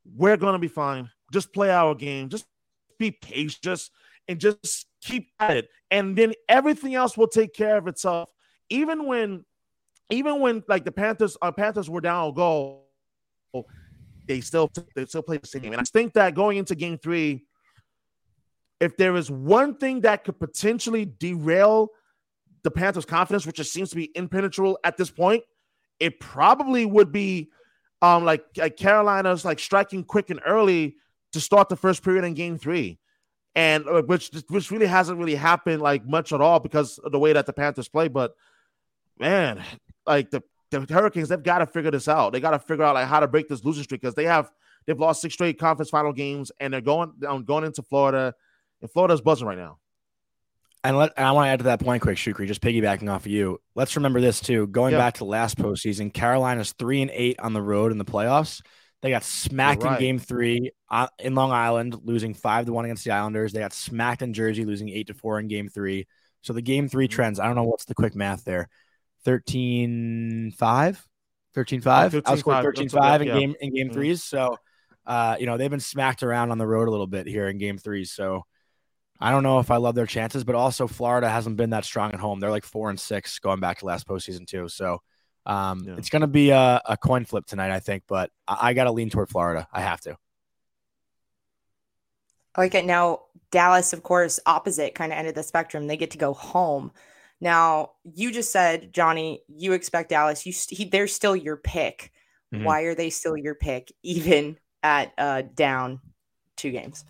We're 0.05 0.37
gonna 0.37 0.59
be 0.59 0.67
fine. 0.67 1.09
Just 1.31 1.53
play 1.53 1.71
our 1.71 1.95
game. 1.95 2.29
Just 2.29 2.45
be 2.99 3.11
patient. 3.11 3.63
Just 3.63 3.91
and 4.27 4.39
just 4.39 4.87
keep 5.01 5.29
at 5.39 5.57
it. 5.57 5.69
And 5.89 6.15
then 6.15 6.33
everything 6.47 6.95
else 6.95 7.17
will 7.17 7.27
take 7.27 7.53
care 7.53 7.77
of 7.77 7.87
itself. 7.87 8.29
Even 8.69 9.05
when 9.05 9.45
even 10.11 10.39
when 10.39 10.63
like 10.67 10.85
the 10.85 10.91
Panthers 10.91 11.37
uh, 11.41 11.51
Panthers 11.51 11.89
were 11.89 12.01
down 12.01 12.29
a 12.29 12.33
goal, 12.33 12.87
they 14.27 14.41
still 14.41 14.69
they 14.95 15.05
still 15.05 15.23
play 15.23 15.37
the 15.37 15.47
same 15.47 15.61
game. 15.61 15.73
And 15.73 15.81
I 15.81 15.83
think 15.83 16.13
that 16.13 16.35
going 16.35 16.57
into 16.57 16.75
game 16.75 16.97
three, 16.97 17.45
if 18.79 18.97
there 18.97 19.15
is 19.15 19.31
one 19.31 19.77
thing 19.77 20.01
that 20.01 20.23
could 20.23 20.39
potentially 20.39 21.05
derail 21.05 21.89
the 22.63 22.71
Panthers' 22.71 23.05
confidence, 23.05 23.45
which 23.45 23.57
just 23.57 23.73
seems 23.73 23.89
to 23.89 23.95
be 23.95 24.11
impenetrable 24.15 24.77
at 24.83 24.97
this 24.97 25.09
point, 25.09 25.43
it 25.99 26.19
probably 26.19 26.85
would 26.85 27.11
be 27.11 27.49
um 28.01 28.25
like, 28.25 28.43
like 28.57 28.77
Carolina's 28.77 29.45
like 29.45 29.59
striking 29.59 30.03
quick 30.03 30.29
and 30.29 30.41
early 30.45 30.95
to 31.33 31.39
start 31.39 31.69
the 31.69 31.75
first 31.75 32.03
period 32.03 32.25
in 32.25 32.33
game 32.33 32.57
three. 32.57 32.99
And 33.53 33.87
uh, 33.87 34.01
which 34.03 34.31
which 34.47 34.71
really 34.71 34.85
hasn't 34.85 35.19
really 35.19 35.35
happened 35.35 35.81
like 35.81 36.05
much 36.05 36.31
at 36.31 36.39
all 36.39 36.59
because 36.59 36.97
of 36.99 37.11
the 37.11 37.19
way 37.19 37.33
that 37.33 37.45
the 37.45 37.53
Panthers 37.53 37.89
play. 37.89 38.07
But 38.07 38.33
man, 39.19 39.61
like 40.05 40.29
the, 40.31 40.41
the 40.71 40.85
Hurricanes, 40.89 41.29
they've 41.29 41.41
got 41.41 41.59
to 41.59 41.65
figure 41.65 41.91
this 41.91 42.07
out. 42.07 42.33
They 42.33 42.39
got 42.39 42.51
to 42.51 42.59
figure 42.59 42.83
out 42.83 42.95
like 42.95 43.07
how 43.07 43.19
to 43.19 43.27
break 43.27 43.47
this 43.47 43.63
losing 43.63 43.83
streak 43.83 44.01
because 44.01 44.15
they 44.15 44.25
have 44.25 44.49
they've 44.87 44.99
lost 44.99 45.21
six 45.21 45.33
straight 45.33 45.59
conference 45.59 45.89
final 45.89 46.13
games 46.13 46.51
and 46.59 46.73
they're 46.73 46.81
going 46.81 47.11
um, 47.27 47.43
going 47.43 47.63
into 47.63 47.81
Florida, 47.83 48.33
and 48.81 48.91
Florida's 48.91 49.21
buzzing 49.21 49.47
right 49.47 49.57
now. 49.57 49.77
And 50.83 50.97
let 50.97 51.13
and 51.15 51.27
I 51.27 51.31
want 51.33 51.45
to 51.45 51.49
add 51.49 51.59
to 51.59 51.65
that 51.65 51.79
point 51.79 52.01
quick, 52.01 52.17
Shukri, 52.17 52.47
just 52.47 52.61
piggybacking 52.61 53.11
off 53.11 53.25
of 53.25 53.31
you. 53.31 53.59
Let's 53.75 53.95
remember 53.95 54.19
this 54.19 54.39
too. 54.39 54.65
Going 54.67 54.93
Yeah. 54.93 54.97
back 54.97 55.15
to 55.15 55.25
last 55.25 55.57
postseason, 55.57 56.11
Carolina's 56.11 56.73
three 56.73 57.01
and 57.03 57.11
eight 57.13 57.39
on 57.39 57.53
the 57.53 57.61
road 57.61 57.91
in 57.91 57.97
the 57.99 58.05
playoffs. 58.05 58.61
They 59.03 59.09
got 59.11 59.23
smacked 59.23 59.83
You're 59.83 59.93
in 59.93 59.99
game 59.99 60.19
three 60.19 60.71
uh, 60.89 61.07
in 61.19 61.35
Long 61.35 61.51
Island, 61.51 61.97
losing 62.03 62.33
five 62.33 62.65
to 62.65 62.73
one 62.73 62.85
against 62.85 63.03
the 63.03 63.11
Islanders. 63.11 63.51
They 63.51 63.59
got 63.59 63.73
smacked 63.73 64.21
in 64.21 64.33
Jersey, 64.33 64.63
losing 64.65 64.89
eight 64.89 65.07
to 65.07 65.13
four 65.13 65.39
in 65.39 65.47
game 65.47 65.69
three. 65.69 66.07
So 66.41 66.53
the 66.53 66.61
game 66.61 66.87
three 66.87 67.07
Mhm. 67.07 67.11
trends, 67.11 67.39
I 67.39 67.45
don't 67.45 67.55
know 67.55 67.63
what's 67.63 67.85
the 67.85 67.95
quick 67.95 68.15
math 68.15 68.43
there. 68.43 68.67
13 69.25 70.51
5, 70.57 71.07
13 71.53 71.81
5, 71.81 72.11
13-5. 72.13 72.21
outscored 72.23 72.63
13 72.63 72.83
That's 72.85 72.93
5 72.93 73.21
in 73.21 73.27
yeah. 73.27 73.39
game 73.39 73.55
in 73.59 73.73
game 73.73 73.89
Mhm. 73.89 73.93
threes. 73.93 74.23
So, 74.23 74.57
uh, 75.05 75.37
you 75.39 75.45
know, 75.45 75.57
they've 75.57 75.69
been 75.69 75.79
smacked 75.79 76.23
around 76.23 76.51
on 76.51 76.57
the 76.57 76.67
road 76.67 76.87
a 76.87 76.91
little 76.91 77.07
bit 77.07 77.27
here 77.27 77.47
in 77.47 77.57
game 77.57 77.77
threes. 77.77 78.11
So, 78.11 78.45
I 79.19 79.29
don't 79.29 79.43
know 79.43 79.59
if 79.59 79.69
I 79.69 79.77
love 79.77 79.93
their 79.93 80.07
chances, 80.07 80.43
but 80.43 80.55
also 80.55 80.87
Florida 80.87 81.29
hasn't 81.29 81.55
been 81.55 81.69
that 81.71 81.85
strong 81.85 82.11
at 82.11 82.19
home. 82.19 82.39
They're 82.39 82.49
like 82.49 82.65
four 82.65 82.89
and 82.89 82.99
six 82.99 83.37
going 83.37 83.59
back 83.59 83.77
to 83.79 83.85
last 83.85 84.07
postseason 84.07 84.47
too. 84.47 84.67
So 84.67 84.99
um, 85.45 85.83
Yeah. 85.85 85.95
it's 85.97 86.09
going 86.09 86.21
to 86.21 86.27
be 86.27 86.49
a, 86.49 86.81
a 86.85 86.97
coin 86.97 87.25
flip 87.25 87.45
tonight, 87.45 87.69
I 87.71 87.79
think. 87.79 88.03
But 88.07 88.31
I, 88.47 88.69
I 88.69 88.73
got 88.73 88.85
to 88.85 88.91
lean 88.91 89.11
toward 89.11 89.29
Florida. 89.29 89.67
I 89.71 89.81
have 89.81 90.01
to. 90.01 90.17
I 92.55 92.61
like 92.61 92.75
it. 92.75 92.85
Now, 92.85 93.21
Dallas, 93.51 93.93
of 93.93 94.03
course, 94.03 94.39
opposite 94.45 94.95
kind 94.95 95.11
of 95.11 95.17
end 95.17 95.27
of 95.27 95.35
the 95.35 95.43
spectrum. 95.43 95.87
They 95.87 95.97
get 95.97 96.11
to 96.11 96.17
go 96.17 96.33
home. 96.33 96.91
Now, 97.41 97.91
you 98.03 98.31
just 98.31 98.51
said, 98.51 98.93
Johnny, 98.93 99.41
you 99.47 99.73
expect 99.73 100.09
Dallas. 100.09 100.45
You 100.45 100.53
st- 100.53 100.77
he, 100.77 100.85
they're 100.85 101.07
still 101.07 101.35
your 101.35 101.57
pick. 101.57 102.11
Mhm. 102.53 102.63
Why 102.63 102.81
are 102.83 102.95
they 102.95 103.09
still 103.09 103.35
your 103.35 103.55
pick, 103.55 103.91
even 104.03 104.57
at 104.83 105.11
uh, 105.17 105.41
down 105.53 105.99
two 106.55 106.71
games? 106.71 107.03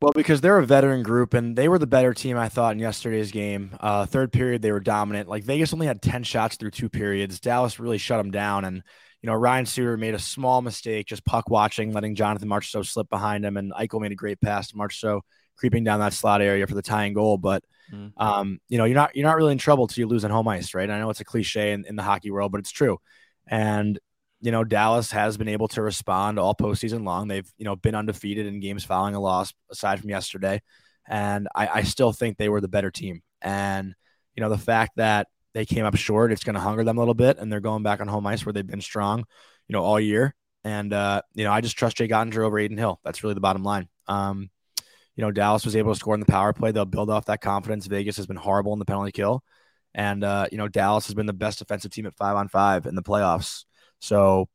Well, 0.00 0.12
because 0.14 0.40
they're 0.40 0.58
a 0.58 0.66
veteran 0.66 1.02
group 1.04 1.32
and 1.32 1.56
they 1.56 1.68
were 1.68 1.78
the 1.78 1.86
better 1.86 2.12
team, 2.12 2.36
I 2.36 2.48
thought, 2.48 2.72
in 2.72 2.80
yesterday's 2.80 3.30
game. 3.30 3.76
Uh, 3.78 4.04
third 4.04 4.32
period, 4.32 4.60
they 4.60 4.72
were 4.72 4.80
dominant. 4.80 5.28
Like 5.28 5.44
Vegas 5.44 5.72
only 5.72 5.86
had 5.86 6.02
10 6.02 6.24
shots 6.24 6.56
through 6.56 6.72
two 6.72 6.88
periods. 6.88 7.38
Dallas 7.38 7.78
really 7.78 7.98
shut 7.98 8.18
them 8.18 8.32
down. 8.32 8.64
And, 8.64 8.82
you 9.22 9.28
know, 9.28 9.34
Ryan 9.34 9.64
Suter 9.64 9.96
made 9.96 10.14
a 10.14 10.18
small 10.18 10.60
mistake 10.60 11.06
just 11.06 11.24
puck 11.24 11.48
watching, 11.50 11.92
letting 11.92 12.16
Jonathan 12.16 12.48
Marchessault 12.48 12.86
slip 12.86 13.08
behind 13.10 13.44
him. 13.44 13.56
And 13.56 13.72
Eichel 13.72 14.00
made 14.00 14.10
a 14.10 14.16
great 14.16 14.40
pass 14.40 14.68
to 14.68 14.74
Marchessault, 14.74 15.20
creeping 15.56 15.84
down 15.84 16.00
that 16.00 16.12
slot 16.12 16.42
area 16.42 16.66
for 16.66 16.74
the 16.74 16.82
tying 16.82 17.12
goal. 17.12 17.38
But, 17.38 17.62
Mhm. 17.92 18.12
um, 18.16 18.58
you 18.68 18.78
know, 18.78 18.84
you're 18.84 18.94
not 18.94 19.14
you're 19.14 19.26
not 19.26 19.36
really 19.36 19.52
in 19.52 19.58
trouble 19.58 19.86
till 19.86 20.02
you 20.02 20.08
lose 20.08 20.24
on 20.24 20.30
home 20.30 20.48
ice, 20.48 20.74
right? 20.74 20.88
I 20.88 20.98
know 20.98 21.10
it's 21.10 21.20
a 21.20 21.24
cliche 21.24 21.72
in, 21.72 21.84
in 21.86 21.96
the 21.96 22.02
hockey 22.02 22.30
world, 22.30 22.52
but 22.52 22.58
it's 22.58 22.70
true. 22.70 22.98
And 23.46 23.98
you 24.44 24.50
know, 24.50 24.64
Dallas 24.64 25.12
has 25.12 25.36
been 25.36 25.46
able 25.46 25.68
to 25.68 25.82
respond 25.82 26.36
all 26.36 26.52
postseason 26.52 27.04
long. 27.04 27.28
They've, 27.28 27.48
you 27.58 27.64
know, 27.64 27.76
been 27.76 27.94
undefeated 27.94 28.44
in 28.44 28.58
games 28.58 28.82
following 28.82 29.14
a 29.14 29.20
loss 29.20 29.54
aside 29.70 30.00
from 30.00 30.10
yesterday. 30.10 30.60
And 31.06 31.46
I, 31.54 31.68
I 31.68 31.82
still 31.84 32.12
think 32.12 32.36
they 32.36 32.48
were 32.48 32.60
the 32.60 32.66
better 32.66 32.90
team. 32.90 33.22
And, 33.40 33.94
you 34.34 34.40
know, 34.40 34.48
the 34.48 34.58
fact 34.58 34.96
that 34.96 35.28
they 35.54 35.64
came 35.64 35.84
up 35.84 35.94
short, 35.94 36.32
it's 36.32 36.42
going 36.42 36.54
to 36.54 36.60
hunger 36.60 36.82
them 36.82 36.96
a 36.96 37.00
little 37.00 37.14
bit. 37.14 37.38
And 37.38 37.52
they're 37.52 37.60
going 37.60 37.84
back 37.84 38.00
on 38.00 38.08
home 38.08 38.26
ice 38.26 38.44
where 38.44 38.52
they've 38.52 38.66
been 38.66 38.80
strong, 38.80 39.20
you 39.68 39.74
know, 39.74 39.84
all 39.84 40.00
year. 40.00 40.34
And, 40.64 40.92
uh, 40.92 41.22
you 41.34 41.44
know, 41.44 41.52
I 41.52 41.60
just 41.60 41.78
trust 41.78 41.98
Jake 41.98 42.10
Oettinger 42.10 42.44
over 42.44 42.58
Adin 42.58 42.78
Hill. 42.78 42.98
That's 43.04 43.22
really 43.22 43.34
the 43.34 43.40
bottom 43.40 43.62
line. 43.62 43.88
Um, 44.08 44.50
you 45.22 45.28
know, 45.28 45.30
Dallas 45.30 45.64
was 45.64 45.76
able 45.76 45.92
to 45.92 46.00
score 46.00 46.14
in 46.14 46.20
the 46.20 46.26
power 46.26 46.52
play. 46.52 46.72
They'll 46.72 46.84
build 46.84 47.08
off 47.08 47.26
that 47.26 47.40
confidence. 47.40 47.86
Vegas 47.86 48.16
has 48.16 48.26
been 48.26 48.34
horrible 48.34 48.72
in 48.72 48.80
the 48.80 48.84
penalty 48.84 49.12
kill. 49.12 49.44
And, 49.94 50.24
uh, 50.24 50.48
you 50.50 50.58
know, 50.58 50.66
Dallas 50.66 51.06
has 51.06 51.14
been 51.14 51.26
the 51.26 51.32
best 51.32 51.60
defensive 51.60 51.92
team 51.92 52.06
at 52.06 52.16
five 52.16 52.34
on 52.34 52.48
five 52.48 52.86
in 52.86 52.96
the 52.96 53.04
playoffs. 53.04 53.64
So, 54.00 54.48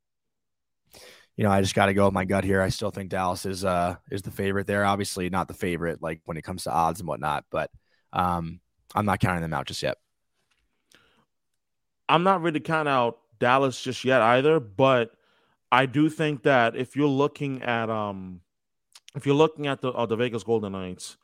you 1.37 1.45
know, 1.45 1.51
I 1.51 1.61
just 1.61 1.73
got 1.73 1.85
to 1.85 1.93
go 1.93 2.03
with 2.03 2.13
my 2.13 2.25
gut 2.25 2.43
here. 2.43 2.61
I 2.61 2.67
still 2.67 2.91
think 2.91 3.11
Dallas 3.11 3.45
is 3.45 3.63
uh 3.63 3.95
is 4.11 4.23
the 4.23 4.31
favorite 4.31 4.67
there. 4.67 4.83
Obviously, 4.83 5.29
not 5.29 5.47
the 5.47 5.53
favorite 5.53 6.01
like 6.01 6.19
when 6.25 6.35
it 6.35 6.43
comes 6.43 6.65
to 6.65 6.71
odds 6.73 6.99
and 6.99 7.07
whatnot, 7.07 7.45
but 7.49 7.71
um, 8.11 8.59
I'm 8.93 9.05
not 9.05 9.21
counting 9.21 9.43
them 9.43 9.53
out 9.53 9.67
just 9.67 9.81
yet. 9.81 9.95
I'm 12.09 12.23
not 12.23 12.41
really 12.41 12.59
counting 12.59 12.91
out 12.91 13.19
Dallas 13.39 13.81
just 13.81 14.03
yet 14.03 14.21
either, 14.21 14.59
but 14.59 15.11
I 15.71 15.85
do 15.85 16.09
think 16.09 16.43
that 16.43 16.75
if 16.75 16.97
you're 16.97 17.07
looking 17.07 17.61
at 17.63 17.89
um 17.89 18.41
if 19.17 19.25
you're 19.25 19.35
looking 19.35 19.67
at 19.67 19.81
the 19.81 19.91
uh, 19.91 20.05
the 20.05 20.15
Vegas 20.15 20.43
Golden 20.43 20.71
Knights, 20.71 21.17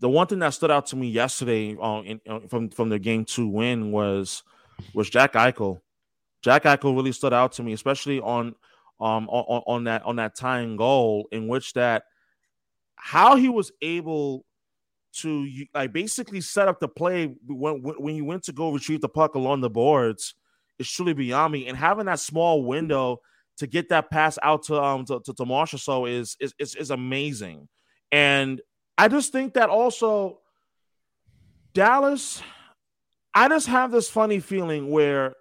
the 0.00 0.08
one 0.08 0.26
thing 0.26 0.38
that 0.38 0.54
stood 0.54 0.70
out 0.70 0.86
to 0.86 0.96
me 0.96 1.08
yesterday 1.08 1.76
uh, 1.80 2.00
in, 2.02 2.20
uh, 2.28 2.40
from 2.48 2.70
from 2.70 2.88
their 2.88 2.98
game 2.98 3.24
two 3.24 3.48
win 3.48 3.90
was 3.92 4.42
was 4.94 5.10
Jack 5.10 5.34
Eichel. 5.34 5.80
Jack 6.42 6.64
Eichel 6.64 6.94
really 6.94 7.12
stood 7.12 7.32
out 7.32 7.52
to 7.52 7.62
me, 7.62 7.72
especially 7.72 8.20
on 8.20 8.54
um 9.00 9.28
on, 9.28 9.62
on 9.66 9.84
that 9.84 10.04
on 10.04 10.16
that 10.16 10.36
tying 10.36 10.76
goal 10.76 11.28
in 11.32 11.48
which 11.48 11.72
that 11.74 12.04
how 12.94 13.36
he 13.36 13.48
was 13.48 13.72
able 13.82 14.46
to 15.14 15.48
like 15.74 15.92
basically 15.92 16.40
set 16.40 16.68
up 16.68 16.80
the 16.80 16.88
play 16.88 17.34
when 17.46 17.82
when 17.82 18.14
you 18.14 18.24
went 18.24 18.44
to 18.44 18.52
go 18.52 18.72
retrieve 18.72 19.00
the 19.00 19.08
puck 19.08 19.34
along 19.34 19.60
the 19.60 19.70
boards 19.70 20.34
is 20.78 20.90
truly 20.90 21.12
beyond 21.12 21.52
me. 21.52 21.66
And 21.66 21.76
having 21.76 22.06
that 22.06 22.20
small 22.20 22.64
window 22.64 23.20
to 23.58 23.66
get 23.66 23.88
that 23.90 24.10
pass 24.10 24.38
out 24.42 24.64
to 24.64 24.80
um 24.82 25.04
to, 25.04 25.20
to, 25.24 25.32
to 25.32 25.66
so 25.78 26.06
is, 26.06 26.36
is 26.40 26.54
is 26.58 26.74
is 26.74 26.90
amazing. 26.90 27.68
And 28.12 28.60
I 28.96 29.08
just 29.08 29.32
think 29.32 29.54
that 29.54 29.70
also 29.70 30.40
Dallas, 31.74 32.40
I 33.34 33.48
just 33.48 33.66
have 33.66 33.90
this 33.90 34.08
funny 34.08 34.38
feeling 34.38 34.90
where 34.90 35.34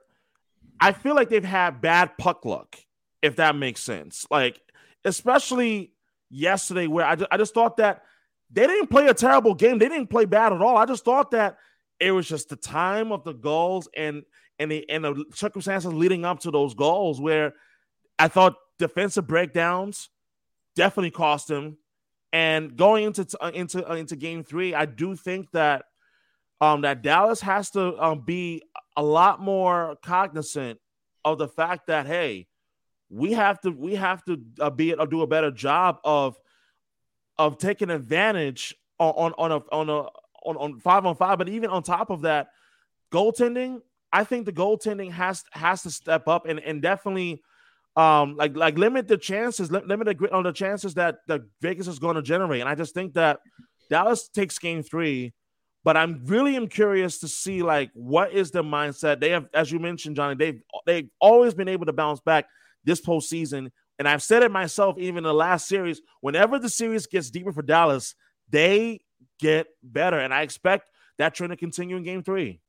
I 0.79 0.91
feel 0.91 1.15
like 1.15 1.29
they've 1.29 1.43
had 1.43 1.79
bad 1.79 2.17
puck 2.17 2.43
luck, 2.43 2.75
if 3.21 3.35
that 3.35 3.55
makes 3.55 3.81
sense. 3.81 4.25
Like, 4.31 4.59
especially 5.05 5.93
yesterday, 6.29 6.87
where 6.87 7.05
I 7.05 7.15
just, 7.15 7.27
I 7.31 7.37
just 7.37 7.53
thought 7.53 7.77
that 7.77 8.03
they 8.51 8.65
didn't 8.65 8.87
play 8.87 9.07
a 9.07 9.13
terrible 9.13 9.53
game. 9.53 9.77
They 9.77 9.89
didn't 9.89 10.07
play 10.07 10.25
bad 10.25 10.53
at 10.53 10.61
all. 10.61 10.75
I 10.75 10.85
just 10.85 11.05
thought 11.05 11.31
that 11.31 11.57
it 11.99 12.11
was 12.11 12.27
just 12.27 12.49
the 12.49 12.55
time 12.55 13.11
of 13.11 13.23
the 13.23 13.33
goals 13.33 13.87
and 13.95 14.23
and 14.59 14.71
the 14.71 14.89
and 14.89 15.03
the 15.03 15.25
circumstances 15.33 15.93
leading 15.93 16.25
up 16.25 16.39
to 16.41 16.51
those 16.51 16.73
goals 16.73 17.21
where 17.21 17.53
I 18.19 18.27
thought 18.27 18.55
defensive 18.79 19.27
breakdowns 19.27 20.09
definitely 20.75 21.11
cost 21.11 21.49
him. 21.49 21.77
And 22.31 22.75
going 22.75 23.05
into 23.05 23.27
uh, 23.39 23.51
into 23.53 23.89
uh, 23.89 23.95
into 23.95 24.15
game 24.15 24.43
three, 24.43 24.73
I 24.73 24.85
do 24.85 25.15
think 25.15 25.51
that 25.51 25.85
um 26.61 26.81
that 26.81 27.03
Dallas 27.03 27.41
has 27.41 27.69
to 27.71 28.01
um, 28.03 28.21
be 28.21 28.63
a 28.95 29.03
lot 29.03 29.39
more 29.39 29.97
cognizant 30.03 30.79
of 31.23 31.37
the 31.37 31.47
fact 31.47 31.87
that 31.87 32.07
hey, 32.07 32.47
we 33.09 33.33
have 33.33 33.61
to 33.61 33.71
we 33.71 33.95
have 33.95 34.23
to 34.25 34.41
uh, 34.59 34.69
be 34.71 34.95
uh, 34.95 35.05
do 35.05 35.21
a 35.21 35.27
better 35.27 35.51
job 35.51 35.99
of 36.03 36.35
of 37.37 37.57
taking 37.59 37.91
advantage 37.91 38.75
on 38.99 39.13
on 39.13 39.33
on 39.37 39.51
a 39.51 39.57
on 39.71 39.89
a 39.89 40.09
on, 40.45 40.57
on 40.57 40.79
five 40.79 41.05
on 41.05 41.15
five, 41.15 41.37
but 41.37 41.49
even 41.49 41.69
on 41.69 41.83
top 41.83 42.09
of 42.09 42.21
that, 42.21 42.47
goaltending. 43.11 43.81
I 44.11 44.23
think 44.23 44.45
the 44.45 44.53
goaltending 44.53 45.11
has 45.11 45.43
has 45.51 45.83
to 45.83 45.91
step 45.91 46.27
up 46.27 46.47
and 46.47 46.59
and 46.59 46.81
definitely 46.81 47.41
um 47.95 48.35
like 48.35 48.55
like 48.55 48.77
limit 48.77 49.07
the 49.07 49.17
chances, 49.17 49.71
li- 49.71 49.83
limit 49.85 50.07
the 50.07 50.31
on 50.33 50.43
the 50.43 50.51
chances 50.51 50.95
that 50.95 51.17
that 51.27 51.41
Vegas 51.61 51.87
is 51.87 51.99
going 51.99 52.15
to 52.15 52.21
generate. 52.21 52.61
And 52.61 52.69
I 52.69 52.75
just 52.75 52.93
think 52.93 53.13
that 53.13 53.39
Dallas 53.89 54.29
takes 54.29 54.57
game 54.57 54.81
three, 54.81 55.33
but 55.83 55.95
I'm 55.95 56.21
really 56.25 56.55
am 56.55 56.67
curious 56.67 57.19
to 57.19 57.27
see 57.27 57.61
like 57.61 57.91
what 57.93 58.31
is 58.33 58.51
the 58.51 58.63
mindset. 58.63 59.19
They 59.19 59.29
have, 59.31 59.47
as 59.53 59.71
you 59.71 59.79
mentioned, 59.79 60.15
Johnny, 60.15 60.35
they've 60.35 60.61
they've 60.85 61.09
always 61.19 61.53
been 61.53 61.67
able 61.67 61.85
to 61.85 61.93
bounce 61.93 62.19
back 62.19 62.45
this 62.83 63.01
postseason. 63.01 63.71
And 63.99 64.07
I've 64.07 64.23
said 64.23 64.41
it 64.41 64.51
myself, 64.51 64.97
even 64.97 65.17
in 65.17 65.23
the 65.23 65.33
last 65.33 65.67
series, 65.67 66.01
whenever 66.21 66.57
the 66.57 66.69
series 66.69 67.05
gets 67.05 67.29
deeper 67.29 67.51
for 67.51 67.61
Dallas, 67.61 68.15
they 68.49 69.01
get 69.39 69.67
better. 69.83 70.17
And 70.17 70.33
I 70.33 70.41
expect 70.41 70.89
that 71.19 71.35
trend 71.35 71.51
to 71.51 71.57
continue 71.57 71.97
in 71.97 72.03
game 72.03 72.23
three. 72.23 72.59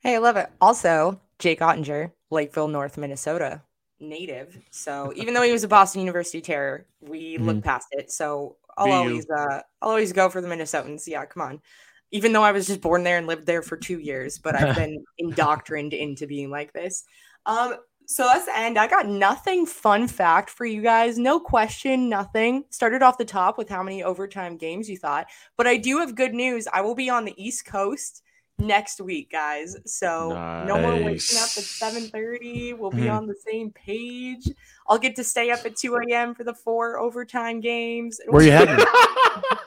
Hey, 0.00 0.16
I 0.16 0.18
love 0.18 0.36
it. 0.36 0.50
Also, 0.60 1.20
Jake 1.38 1.60
Oettinger, 1.60 2.10
Lakeville, 2.30 2.68
North 2.68 2.96
Minnesota 2.96 3.62
native. 4.00 4.58
So 4.70 5.12
even 5.16 5.34
though 5.34 5.42
he 5.42 5.52
was 5.52 5.64
a 5.64 5.68
Boston 5.68 6.00
University 6.00 6.40
Terror, 6.40 6.86
we 7.00 7.36
Mhm. 7.38 7.44
look 7.46 7.64
past 7.64 7.86
it. 7.92 8.10
So 8.10 8.56
I'll 8.76 8.90
always 8.92 9.26
uh 9.30 9.60
I'll 9.80 9.90
always 9.90 10.12
go 10.12 10.28
for 10.28 10.40
the 10.40 10.48
Minnesotans. 10.48 11.06
Yeah, 11.06 11.24
come 11.26 11.42
on. 11.42 11.62
Even 12.10 12.32
though 12.32 12.42
I 12.42 12.52
was 12.52 12.66
just 12.66 12.80
born 12.80 13.02
there 13.02 13.18
and 13.18 13.26
lived 13.26 13.46
there 13.46 13.62
for 13.62 13.76
two 13.76 13.98
years, 13.98 14.38
but 14.38 14.54
I've 14.54 14.74
been 14.88 15.04
indoctrined 15.18 15.92
into 15.94 16.26
being 16.26 16.50
like 16.50 16.72
this. 16.72 17.04
Um, 17.46 17.76
so 18.06 18.24
that's 18.24 18.44
the 18.46 18.56
end. 18.56 18.78
I 18.78 18.86
got 18.86 19.06
nothing 19.06 19.64
fun 19.64 20.06
fact 20.08 20.50
for 20.50 20.66
you 20.66 20.82
guys. 20.82 21.18
No 21.18 21.40
question, 21.40 22.08
nothing. 22.08 22.64
Started 22.70 23.02
off 23.02 23.16
the 23.16 23.24
top 23.24 23.56
with 23.56 23.68
how 23.68 23.82
many 23.82 24.02
overtime 24.02 24.56
games 24.56 24.90
you 24.90 24.98
thought, 24.98 25.26
but 25.56 25.66
I 25.66 25.76
do 25.76 25.98
have 26.00 26.14
good 26.14 26.34
news. 26.34 26.66
I 26.72 26.82
will 26.82 26.94
be 26.94 27.08
on 27.08 27.24
the 27.24 27.34
East 27.42 27.64
Coast 27.64 28.22
next 28.58 29.00
week, 29.00 29.30
guys. 29.30 29.76
So 29.86 30.30
no 30.66 30.80
more 30.80 30.92
waking 30.94 31.38
up 31.38 31.50
at 31.50 31.56
Nice. 31.56 31.80
7:30. 31.80 32.72
We'll 32.74 32.90
be 32.90 33.02
Mhm. 33.02 33.16
on 33.16 33.26
the 33.26 33.34
same 33.50 33.70
page. 33.72 34.48
I'll 34.88 34.98
get 34.98 35.16
to 35.16 35.24
stay 35.24 35.50
up 35.50 35.64
at 35.64 35.76
2 35.76 35.96
a.m. 35.96 36.34
for 36.34 36.44
the 36.44 36.54
four 36.54 36.98
overtime 36.98 37.60
games. 37.60 38.20
Where 38.28 38.42
you 38.42 38.52
heading? 38.52 38.78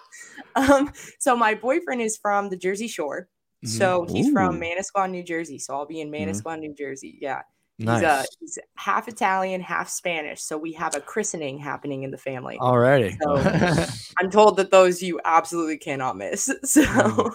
Um, 0.56 0.92
so 1.20 1.36
my 1.36 1.54
boyfriend 1.54 2.02
is 2.02 2.18
from 2.18 2.50
the 2.50 2.58
Jersey 2.58 2.88
Shore. 2.88 3.28
Mhm. 3.64 3.70
So 3.70 4.06
he's 4.10 4.32
from. 4.32 4.60
Manasquan, 4.60 5.12
New 5.12 5.22
Jersey. 5.24 5.60
So 5.60 5.76
I'll 5.76 5.86
be 5.86 6.02
in 6.02 6.10
Manasquan, 6.10 6.60
New 6.60 6.74
Jersey. 6.74 7.18
Yeah. 7.22 7.42
nice. 7.80 8.00
He's, 8.00 8.10
uh, 8.10 8.24
he's 8.40 8.60
half 8.76 9.08
Italian, 9.08 9.62
half 9.62 9.88
Spanish. 9.88 10.42
So 10.42 10.58
we 10.58 10.74
have 10.74 10.96
a 10.96 11.02
christening 11.02 11.60
happening 11.60 12.02
in 12.02 12.10
the 12.10 12.18
family. 12.18 12.58
Alrighty. 12.60 13.16
So 13.22 13.36
I'm 14.20 14.32
told 14.32 14.58
that 14.58 14.72
those 14.72 15.02
you 15.04 15.20
absolutely 15.26 15.78
cannot 15.78 16.18
miss. 16.18 16.50
So, 16.64 17.32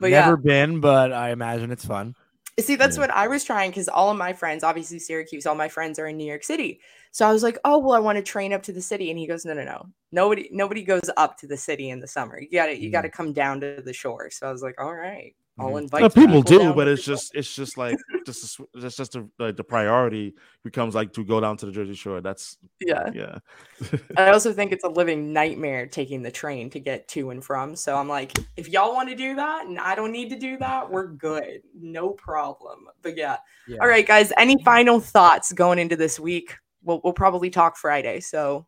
But 0.00 0.10
yeah. 0.10 0.20
Never 0.20 0.36
been, 0.36 0.80
but 0.80 1.12
I 1.12 1.30
imagine 1.30 1.70
it's 1.70 1.84
fun. 1.84 2.14
See, 2.58 2.74
that's 2.76 2.96
Yeah. 2.96 3.02
what 3.02 3.10
I 3.10 3.28
was 3.28 3.44
trying 3.44 3.70
because 3.70 3.88
all 3.88 4.10
of 4.10 4.16
my 4.18 4.32
friends, 4.32 4.64
obviously 4.64 4.98
Syracuse, 4.98 5.46
all 5.46 5.54
my 5.54 5.68
friends 5.68 5.98
are 5.98 6.06
in 6.06 6.16
New 6.16 6.26
York 6.26 6.42
City. 6.44 6.80
So 7.12 7.26
I 7.26 7.32
was 7.32 7.42
like, 7.42 7.58
oh 7.64 7.78
well, 7.78 7.92
I 7.92 8.00
want 8.00 8.16
to 8.16 8.22
train 8.22 8.52
up 8.52 8.62
to 8.64 8.72
the 8.72 8.82
city. 8.82 9.10
And 9.10 9.18
he 9.18 9.26
goes, 9.26 9.44
No, 9.44 9.54
no, 9.54 9.64
no. 9.64 9.86
Nobody 10.12 10.48
nobody 10.52 10.82
goes 10.82 11.08
up 11.16 11.38
to 11.38 11.46
the 11.46 11.56
city 11.56 11.90
in 11.90 12.00
the 12.00 12.06
summer. 12.06 12.40
You 12.40 12.48
gotta 12.52 12.78
you 12.80 12.88
Mm. 12.88 12.92
gotta 12.92 13.08
come 13.08 13.32
down 13.32 13.60
to 13.60 13.82
the 13.84 13.92
shore. 13.92 14.30
So 14.30 14.48
I 14.48 14.52
was 14.52 14.62
like, 14.62 14.80
All 14.80 14.94
right, 14.94 15.34
I'll 15.60 15.72
Mhm. 15.72 15.82
invite 15.82 16.02
No, 16.02 16.08
people 16.08 16.42
do, 16.42 16.72
but 16.72 16.88
it's 16.88 17.04
the 17.04 17.12
just 17.12 17.34
it's 17.34 17.54
just 17.54 17.76
like 17.76 17.98
just 18.24 18.42
a 18.42 18.46
sw- 18.46 18.68
it's 18.74 18.96
just 18.96 19.14
a, 19.16 19.26
like 19.38 19.56
the 19.56 19.64
priority 19.64 20.34
becomes 20.64 20.94
like 20.94 21.12
to 21.12 21.24
go 21.24 21.40
down 21.40 21.56
to 21.58 21.66
the 21.66 21.72
Jersey 21.72 21.94
Shore. 21.94 22.20
That's 22.20 22.56
yeah. 22.80 23.10
yeah. 23.14 23.38
I 24.16 24.30
also 24.30 24.52
think 24.52 24.72
it's 24.72 24.84
a 24.84 24.88
living 24.88 25.32
nightmare 25.32 25.86
taking 25.86 26.22
the 26.22 26.30
train 26.30 26.70
to 26.70 26.80
get 26.80 27.06
to 27.08 27.30
and 27.30 27.44
from. 27.44 27.76
So 27.76 27.96
I'm 27.96 28.08
like, 28.08 28.32
if 28.56 28.68
y'all 28.68 28.94
want 28.94 29.10
to 29.10 29.14
do 29.14 29.36
that 29.36 29.66
and 29.66 29.78
I 29.78 29.94
don't 29.94 30.12
need 30.12 30.30
to 30.30 30.38
do 30.38 30.56
that, 30.58 30.90
we're 30.90 31.08
good. 31.08 31.62
No 31.78 32.10
problem. 32.10 32.88
But 33.02 33.16
yeah. 33.16 33.36
Yeah. 33.68 33.78
All 33.80 33.88
right, 33.88 34.06
guys. 34.06 34.32
Any 34.36 34.62
final 34.64 34.98
thoughts 35.00 35.52
going 35.52 35.78
into 35.78 35.96
this 35.96 36.18
week? 36.18 36.56
We'll 36.82 37.00
we'll 37.04 37.12
probably 37.12 37.50
talk 37.50 37.76
Friday. 37.76 38.20
So 38.20 38.66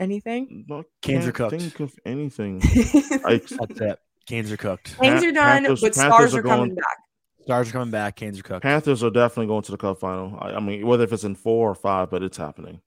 anything? 0.00 0.64
No, 0.68 0.84
Canes 1.02 1.26
are 1.26 1.32
can't 1.32 1.50
cooked. 1.50 1.62
Think 1.62 1.80
of 1.80 1.94
anything. 2.04 2.60
I, 3.24 3.36
That's 3.36 3.80
it. 3.80 3.98
Canes 4.26 4.50
are 4.52 4.56
cooked. 4.56 4.98
Canes 5.00 5.22
are 5.24 5.32
done, 5.32 5.64
Panthers- 5.64 5.80
but 5.80 5.94
Panthers 5.94 6.14
stars 6.14 6.34
are 6.34 6.38
are 6.40 6.42
coming 6.42 6.74
back. 6.74 6.84
Stars 7.42 7.68
are 7.70 7.72
coming 7.72 7.90
back. 7.90 8.16
Canes 8.16 8.38
are 8.38 8.42
cooked. 8.42 8.62
Panthers 8.62 9.02
are 9.02 9.10
definitely 9.10 9.46
going 9.48 9.62
to 9.62 9.72
the 9.72 9.76
Cup 9.78 9.98
final. 9.98 10.38
I, 10.40 10.52
I 10.52 10.60
mean, 10.60 10.86
whether 10.86 11.04
if 11.04 11.12
it's 11.12 11.24
in 11.24 11.34
four 11.34 11.70
or 11.70 11.74
five, 11.74 12.08
but 12.10 12.22
it's 12.22 12.36
happening. 12.36 12.80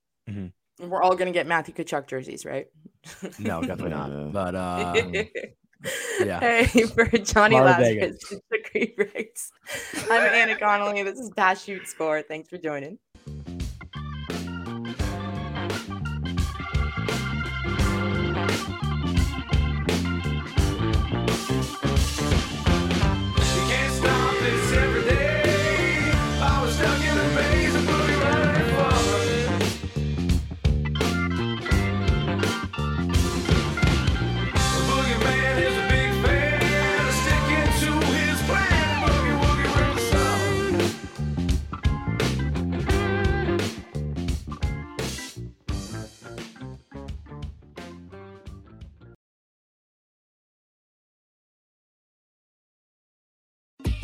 We're 0.80 1.02
all 1.04 1.15
gonna 1.15 1.32
get 1.32 1.45
Matthew 1.48 1.74
Tkachuk 1.74 2.08
jerseys, 2.08 2.45
right? 2.45 2.67
No, 3.39 3.62
definitely 3.62 3.91
Yeah. 3.91 4.08
not. 4.08 4.32
But 4.34 4.56
uh, 4.56 4.93
yeah. 6.26 6.39
Hey, 6.39 6.84
for 6.84 7.06
Johnny 7.06 7.56
Florida 7.58 7.82
Lazarus, 7.82 8.17
the 8.50 8.60
Great 8.71 8.95
Rigs. 8.98 9.52
I'm 10.10 10.21
Anna 10.21 10.58
Connolly. 10.58 11.04
This 11.04 11.19
is 11.19 11.30
Pass 11.36 11.63
Shoot 11.63 11.88
Score. 11.88 12.21
Thanks 12.21 12.50
for 12.50 12.58
joining. 12.58 12.98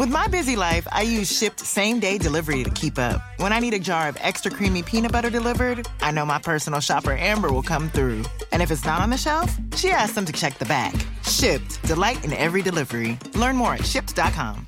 With 0.01 0.09
my 0.09 0.25
busy 0.25 0.55
life, 0.55 0.87
I 0.91 1.03
use 1.03 1.31
Shipt 1.31 1.59
same 1.59 1.99
day 1.99 2.17
delivery 2.17 2.63
to 2.63 2.71
keep 2.71 2.97
up. 2.97 3.21
When 3.37 3.53
I 3.53 3.59
need 3.59 3.75
a 3.75 3.77
jar 3.77 4.09
of 4.09 4.17
extra 4.19 4.49
creamy 4.49 4.81
peanut 4.81 5.11
butter 5.11 5.29
delivered, 5.29 5.87
I 6.01 6.09
know 6.09 6.25
my 6.25 6.39
personal 6.39 6.79
shopper 6.79 7.15
Amber 7.15 7.51
will 7.51 7.61
come 7.61 7.87
through. 7.87 8.25
And 8.51 8.63
if 8.63 8.71
it's 8.71 8.83
not 8.83 9.01
on 9.01 9.11
the 9.11 9.15
shelf, 9.15 9.55
she 9.75 9.91
asks 9.91 10.15
them 10.15 10.25
to 10.25 10.33
check 10.33 10.57
the 10.57 10.65
back. 10.65 10.93
Shipt, 11.21 11.79
delight 11.83 12.25
in 12.25 12.33
every 12.33 12.63
delivery. 12.63 13.19
Learn 13.35 13.55
more 13.55 13.75
at 13.75 13.81
shipt.com. 13.81 14.65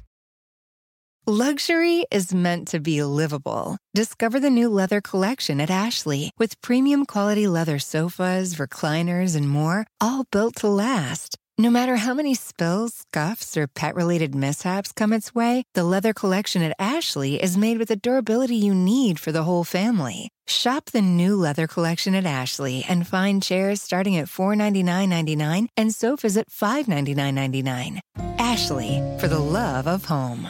Luxury 1.25 2.05
is 2.11 2.31
meant 2.31 2.67
to 2.67 2.79
be 2.79 3.01
livable. 3.01 3.77
Discover 3.95 4.39
the 4.39 4.51
new 4.51 4.69
leather 4.69 5.01
collection 5.01 5.59
at 5.59 5.71
Ashley 5.71 6.29
with 6.37 6.61
premium 6.61 7.07
quality 7.07 7.47
leather 7.47 7.79
sofas, 7.79 8.53
recliners, 8.53 9.35
and 9.35 9.49
more, 9.49 9.87
all 9.99 10.25
built 10.31 10.57
to 10.57 10.67
last. 10.67 11.39
No 11.59 11.69
matter 11.69 11.97
how 11.97 12.15
many 12.15 12.33
spills, 12.33 13.05
scuffs, 13.07 13.55
or 13.55 13.67
pet 13.67 13.93
related 13.93 14.33
mishaps 14.33 14.91
come 14.91 15.13
its 15.13 15.35
way, 15.35 15.65
the 15.75 15.83
leather 15.83 16.11
collection 16.11 16.63
at 16.63 16.75
Ashley 16.79 17.35
is 17.39 17.55
made 17.55 17.77
with 17.77 17.89
the 17.89 17.95
durability 17.95 18.55
you 18.55 18.73
need 18.73 19.19
for 19.19 19.31
the 19.31 19.43
whole 19.43 19.63
family. 19.63 20.29
Shop 20.47 20.85
the 20.85 21.01
new 21.01 21.35
leather 21.35 21.67
collection 21.67 22.15
at 22.15 22.25
Ashley 22.25 22.83
and 22.89 23.07
find 23.07 23.43
chairs 23.43 23.83
starting 23.83 24.17
at 24.17 24.29
$499.99 24.29 25.67
and 25.77 25.93
sofas 25.93 26.37
at 26.37 26.49
$599.99. 26.49 27.99
Ashley, 28.39 28.99
for 29.19 29.27
the 29.27 29.37
love 29.37 29.87
of 29.87 30.05
home. 30.05 30.47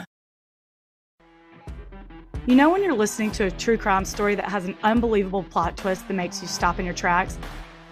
You 2.47 2.55
know, 2.55 2.69
when 2.69 2.81
you're 2.81 2.93
listening 2.93 3.31
to 3.31 3.47
a 3.47 3.51
true 3.51 3.77
crime 3.77 4.05
story 4.05 4.35
that 4.35 4.47
has 4.47 4.63
an 4.63 4.77
unbelievable 4.83 5.43
plot 5.43 5.75
twist 5.75 6.07
that 6.07 6.13
makes 6.13 6.41
you 6.41 6.47
stop 6.47 6.79
in 6.79 6.85
your 6.85 6.93
tracks? 6.93 7.37